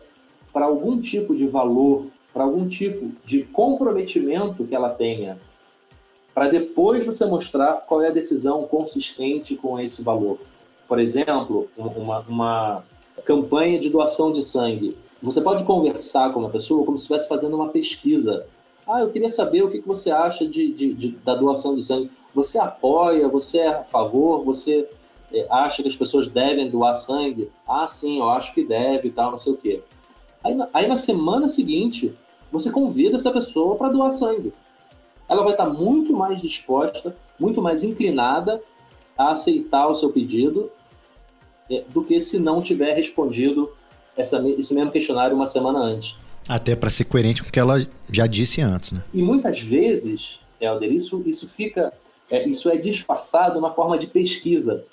[0.52, 5.36] para algum tipo de valor, para algum tipo de comprometimento que ela tenha,
[6.32, 10.38] para depois você mostrar qual é a decisão consistente com esse valor.
[10.86, 12.84] Por exemplo, uma, uma
[13.24, 14.96] campanha de doação de sangue.
[15.20, 18.46] Você pode conversar com uma pessoa como se estivesse fazendo uma pesquisa.
[18.86, 22.11] Ah, eu queria saber o que você acha de, de, de da doação de sangue.
[22.32, 23.26] Você apoia?
[23.28, 24.44] Você é a favor?
[24.44, 24.88] Você
[25.51, 27.51] acha que as pessoas devem doar sangue?
[27.66, 29.83] Ah, sim, eu acho que deve e tal, não sei o quê.
[30.43, 32.14] Aí, aí na semana seguinte,
[32.51, 34.53] você convida essa pessoa para doar sangue.
[35.29, 38.62] Ela vai estar muito mais disposta, muito mais inclinada
[39.16, 40.70] a aceitar o seu pedido
[41.70, 43.70] é, do que se não tiver respondido
[44.16, 46.16] essa, esse mesmo questionário uma semana antes.
[46.49, 49.05] Até para ser coerente com o que ela já disse antes, né?
[49.12, 51.93] E muitas vezes, Helder, isso, isso fica,
[52.31, 54.85] é, isso é disfarçado na forma de pesquisa.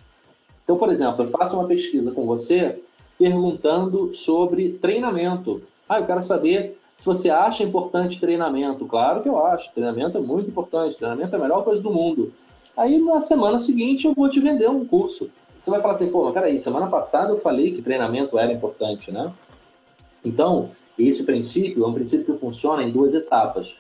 [0.66, 2.82] Então, por exemplo, eu faço uma pesquisa com você
[3.18, 5.62] perguntando sobre treinamento.
[5.88, 8.86] Ah, eu quero saber se você acha importante treinamento.
[8.86, 9.72] Claro que eu acho.
[9.74, 10.98] Treinamento é muito importante.
[10.98, 12.34] Treinamento é a melhor coisa do mundo.
[12.76, 15.30] Aí, na semana seguinte, eu vou te vender um curso.
[15.58, 19.12] Você vai falar assim, pô, mas peraí, semana passada eu falei que treinamento era importante,
[19.12, 19.32] né?
[20.24, 23.78] Então, esse princípio é um princípio que funciona em duas etapas.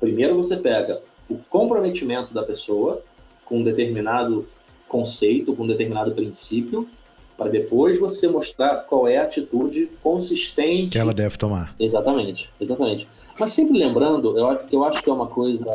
[0.00, 3.02] Primeiro, você pega o comprometimento da pessoa
[3.44, 4.46] com um determinado
[4.88, 6.88] conceito, com um determinado princípio,
[7.36, 11.74] para depois você mostrar qual é a atitude consistente que ela deve tomar.
[11.78, 13.08] Exatamente, exatamente.
[13.38, 15.66] Mas sempre lembrando, eu acho que eu acho que é uma coisa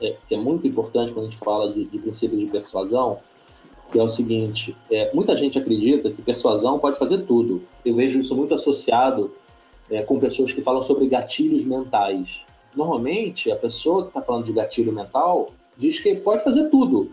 [0.00, 3.20] é, que é muito importante quando a gente fala de, de princípio de persuasão,
[3.92, 7.62] que é o seguinte: é, muita gente acredita que persuasão pode fazer tudo.
[7.84, 9.32] Eu vejo isso muito associado
[9.90, 12.40] é, com pessoas que falam sobre gatilhos mentais.
[12.74, 17.12] Normalmente, a pessoa que está falando de gatilho mental diz que pode fazer tudo.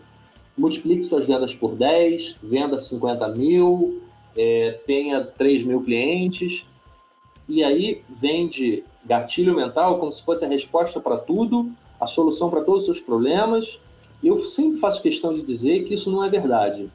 [0.56, 4.02] Multiplique suas vendas por 10, venda 50 mil,
[4.36, 6.66] é, tenha 3 mil clientes,
[7.48, 12.62] e aí vende gatilho mental como se fosse a resposta para tudo, a solução para
[12.62, 13.78] todos os seus problemas.
[14.22, 16.90] Eu sempre faço questão de dizer que isso não é verdade.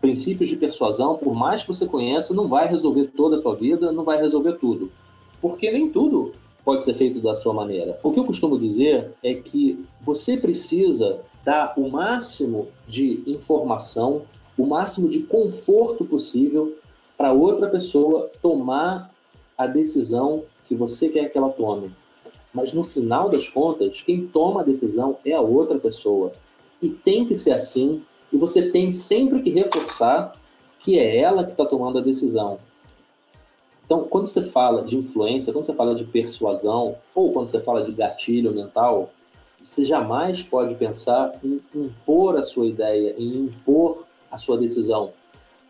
[0.00, 3.92] Princípios de persuasão, por mais que você conheça, não vai resolver toda a sua vida,
[3.92, 4.90] não vai resolver tudo.
[5.40, 6.32] Porque nem tudo
[6.64, 7.98] pode ser feito da sua maneira.
[8.02, 14.22] O que eu costumo dizer é que você precisa dar o máximo de informação,
[14.56, 16.76] o máximo de conforto possível
[17.16, 19.10] para outra pessoa tomar
[19.56, 21.94] a decisão que você quer que ela tome.
[22.52, 26.32] Mas no final das contas, quem toma a decisão é a outra pessoa.
[26.82, 30.34] E tem que ser assim, e você tem sempre que reforçar
[30.78, 32.58] que é ela que está tomando a decisão.
[33.84, 37.84] Então, quando você fala de influência, quando você fala de persuasão, ou quando você fala
[37.84, 39.10] de gatilho mental,
[39.62, 45.12] você jamais pode pensar em impor a sua ideia, em impor a sua decisão.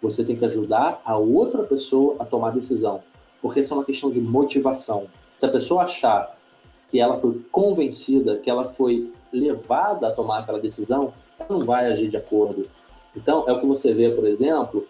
[0.01, 3.03] Você tem que ajudar a outra pessoa a tomar a decisão,
[3.43, 5.07] porque isso é uma questão de motivação.
[5.36, 6.36] Se a pessoa achar
[6.88, 11.86] que ela foi convencida, que ela foi levada a tomar aquela decisão, ela não vai
[11.86, 12.68] agir de acordo.
[13.14, 14.86] Então, é o que você vê, por exemplo,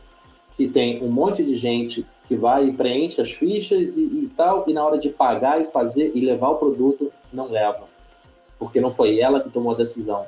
[0.56, 4.64] que tem um monte de gente que vai e preenche as fichas e, e tal,
[4.68, 7.89] e na hora de pagar e fazer e levar o produto, não leva
[8.60, 10.26] porque não foi ela que tomou a decisão.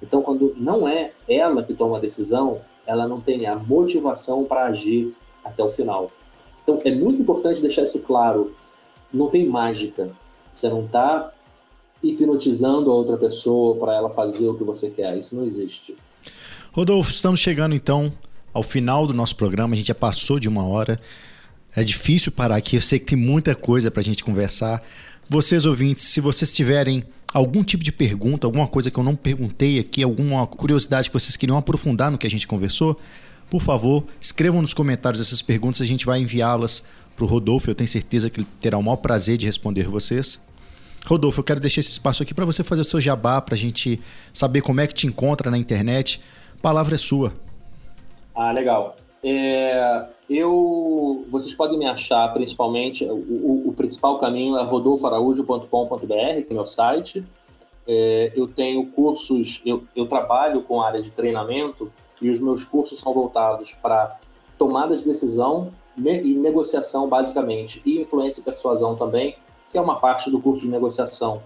[0.00, 4.66] Então, quando não é ela que toma a decisão, ela não tem a motivação para
[4.66, 5.12] agir
[5.44, 6.10] até o final.
[6.62, 8.54] Então, é muito importante deixar isso claro.
[9.12, 10.10] Não tem mágica.
[10.54, 11.32] Você não está
[12.02, 15.18] hipnotizando a outra pessoa para ela fazer o que você quer.
[15.18, 15.96] Isso não existe.
[16.72, 18.12] Rodolfo, estamos chegando então
[18.54, 19.74] ao final do nosso programa.
[19.74, 21.00] A gente já passou de uma hora.
[21.74, 22.76] É difícil parar aqui.
[22.76, 24.82] Eu sei que tem muita coisa para a gente conversar.
[25.28, 29.78] Vocês ouvintes, se vocês tiverem algum tipo de pergunta, alguma coisa que eu não perguntei
[29.78, 33.00] aqui, alguma curiosidade que vocês queriam aprofundar no que a gente conversou,
[33.48, 37.74] por favor, escrevam nos comentários essas perguntas, a gente vai enviá-las para o Rodolfo, eu
[37.74, 40.40] tenho certeza que ele terá o maior prazer de responder vocês.
[41.04, 43.58] Rodolfo, eu quero deixar esse espaço aqui para você fazer o seu jabá, para a
[43.58, 44.00] gente
[44.32, 46.20] saber como é que te encontra na internet.
[46.54, 47.34] A palavra é sua.
[48.34, 48.96] Ah, legal.
[49.24, 56.46] É, eu, vocês podem me achar principalmente, o, o, o principal caminho é rodolfoaraújo.com.br, que
[56.50, 57.24] é meu site.
[57.86, 63.00] É, eu tenho cursos, eu, eu trabalho com área de treinamento e os meus cursos
[63.00, 64.18] são voltados para
[64.56, 69.36] tomada de decisão e negociação, basicamente, e influência e persuasão também,
[69.70, 71.42] que é uma parte do curso de negociação.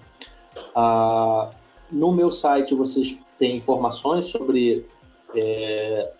[0.74, 1.50] Ah,
[1.90, 4.86] no meu site vocês têm informações sobre
[5.34, 6.12] é,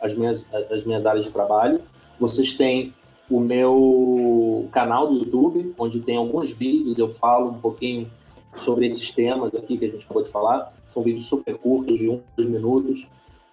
[0.00, 1.80] as, minhas, as minhas áreas de trabalho.
[2.18, 2.92] Vocês têm
[3.30, 8.10] o meu canal do YouTube, onde tem alguns vídeos, eu falo um pouquinho
[8.56, 10.72] sobre esses temas aqui que a gente acabou de falar.
[10.86, 13.06] São vídeos super curtos, de um, dois minutos,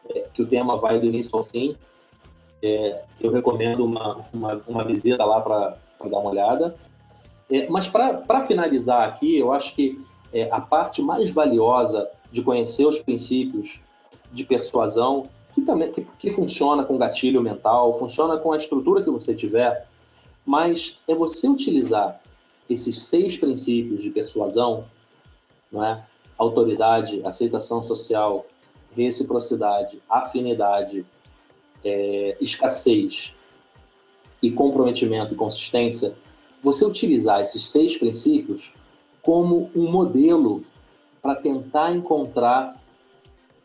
[0.10, 1.76] é, que o tema vai do início ao fim.
[2.62, 5.78] É, eu recomendo uma, uma, uma visita lá para
[6.10, 6.76] dar uma olhada.
[7.50, 12.86] É, mas para finalizar aqui, eu acho que é, a parte mais valiosa de conhecer
[12.86, 13.80] os princípios
[14.32, 19.09] de persuasão, que também que, que funciona com gatilho mental, funciona com a estrutura que
[19.09, 19.88] você tiver,
[20.45, 22.21] mas é você utilizar
[22.70, 24.86] esses seis princípios de persuasão,
[25.71, 26.05] não é?
[26.37, 28.45] Autoridade, aceitação social,
[28.95, 31.05] reciprocidade, afinidade,
[31.83, 33.36] é, escassez
[34.41, 36.16] e comprometimento e consistência,
[36.62, 38.74] você utilizar esses seis princípios
[39.21, 40.63] como um modelo
[41.21, 42.79] para tentar encontrar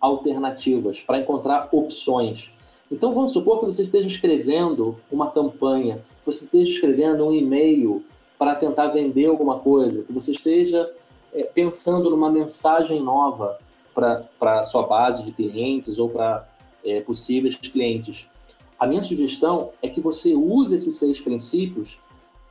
[0.05, 2.51] alternativas, para encontrar opções.
[2.91, 8.05] Então vamos supor que você esteja escrevendo uma campanha, que você esteja escrevendo um e-mail
[8.39, 10.91] para tentar vender alguma coisa, que você esteja
[11.33, 13.59] é, pensando numa mensagem nova
[13.95, 16.47] para a sua base de clientes ou para
[16.85, 18.29] é, possíveis clientes.
[18.79, 21.99] A minha sugestão é que você use esses seis princípios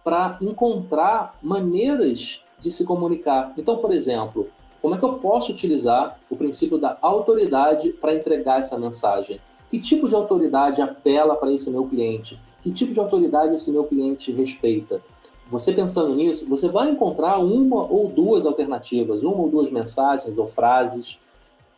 [0.03, 3.53] para encontrar maneiras de se comunicar.
[3.57, 4.49] Então, por exemplo,
[4.83, 9.39] como é que eu posso utilizar o princípio da autoridade para entregar essa mensagem?
[9.71, 12.39] Que tipo de autoridade apela para esse meu cliente?
[12.61, 15.01] Que tipo de autoridade esse meu cliente respeita?
[15.47, 20.45] Você pensando nisso, você vai encontrar uma ou duas alternativas, uma ou duas mensagens ou
[20.45, 21.19] frases.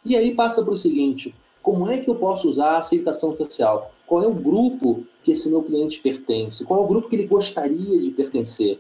[0.04, 3.94] E aí passa para o seguinte: como é que eu posso usar a aceitação social?
[4.06, 7.28] qual é o grupo que esse meu cliente pertence, qual é o grupo que ele
[7.28, 8.80] gostaria de pertencer.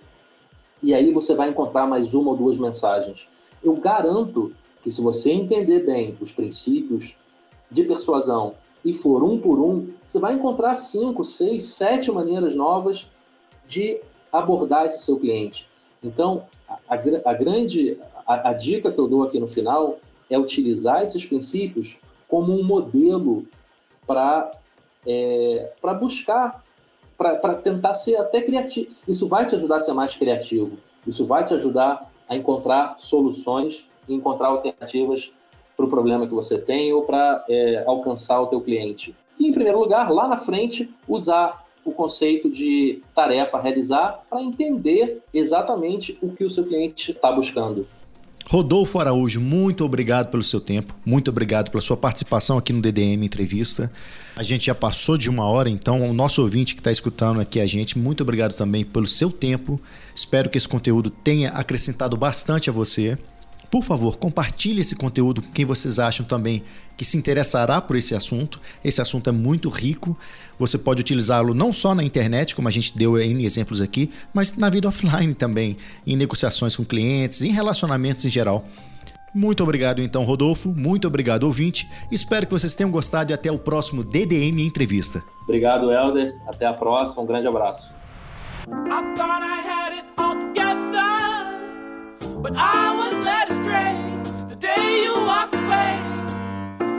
[0.83, 3.27] E aí você vai encontrar mais uma ou duas mensagens.
[3.65, 7.15] Eu garanto que se você entender bem os princípios
[7.71, 13.09] de persuasão e for um por um, você vai encontrar cinco, seis, sete maneiras novas
[13.67, 13.99] de
[14.31, 15.67] abordar esse seu cliente.
[16.03, 17.97] Então, a, a, grande
[18.27, 19.97] a, a dica que eu dou aqui no final
[20.29, 21.97] é utilizar esses princípios
[22.27, 23.47] como um modelo
[24.05, 24.51] para
[25.07, 26.63] é, para buscar,
[27.17, 28.91] para tentar ser até criativo.
[29.07, 30.77] Isso vai te ajudar a ser mais criativo.
[31.07, 35.31] Isso vai te ajudar a encontrar soluções e encontrar alternativas
[35.75, 39.15] para o problema que você tem ou para é, alcançar o teu cliente.
[39.39, 45.21] E, em primeiro lugar, lá na frente, usar o conceito de tarefa realizar para entender
[45.33, 47.87] exatamente o que o seu cliente está buscando.
[48.47, 53.25] Rodolfo Araújo, muito obrigado pelo seu tempo, muito obrigado pela sua participação aqui no DDM
[53.25, 53.91] Entrevista.
[54.35, 57.59] A gente já passou de uma hora, então o nosso ouvinte que está escutando aqui
[57.59, 59.81] a gente, muito obrigado também pelo seu tempo.
[60.13, 63.17] Espero que esse conteúdo tenha acrescentado bastante a você.
[63.75, 66.63] Por favor, compartilhe esse conteúdo com quem vocês acham também
[66.95, 68.57] que se interessará por esse assunto.
[68.81, 70.17] Esse assunto é muito rico.
[70.57, 74.55] Você pode utilizá-lo não só na internet, como a gente deu em exemplos aqui, mas
[74.55, 75.75] na vida offline também,
[76.07, 78.65] em negociações com clientes, em relacionamentos em geral.
[79.33, 80.69] Muito obrigado então, Rodolfo.
[80.73, 81.85] Muito obrigado, ouvinte.
[82.09, 85.21] Espero que vocês tenham gostado e até o próximo DDM Entrevista.
[85.43, 86.33] Obrigado, Helder.
[86.47, 87.23] Até a próxima.
[87.23, 87.93] Um grande abraço.
[92.19, 93.95] But I was led astray
[94.49, 95.99] the day you walked away.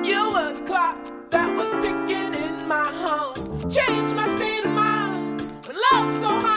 [0.05, 0.99] You were the clock
[1.31, 3.37] that was ticking in my heart.
[3.71, 5.43] Changed my state of mind.
[5.67, 6.56] When love's so hard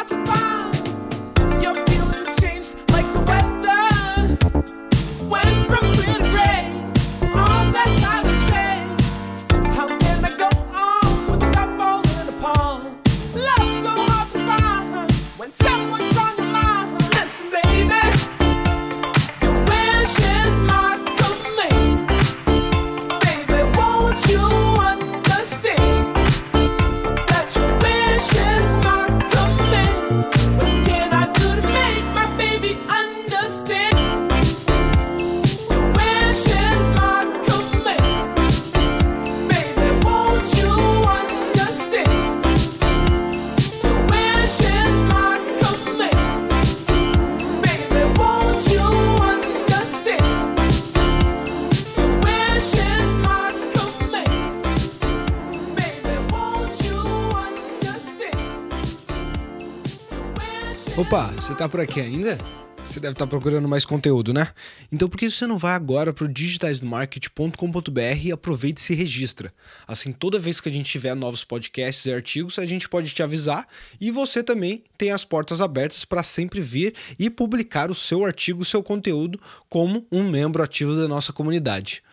[60.99, 62.37] Opa, você tá por aqui ainda?
[62.83, 64.49] Você deve estar tá procurando mais conteúdo, né?
[64.91, 69.53] Então por que você não vai agora para o digitaisdomarket.com.br e aproveita e se registra?
[69.87, 73.23] Assim, toda vez que a gente tiver novos podcasts e artigos, a gente pode te
[73.23, 73.65] avisar
[74.01, 78.63] e você também tem as portas abertas para sempre vir e publicar o seu artigo,
[78.63, 79.39] o seu conteúdo
[79.69, 82.03] como um membro ativo da nossa comunidade.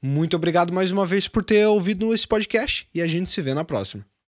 [0.00, 3.54] Muito obrigado mais uma vez por ter ouvido esse podcast e a gente se vê
[3.54, 4.08] na próxima.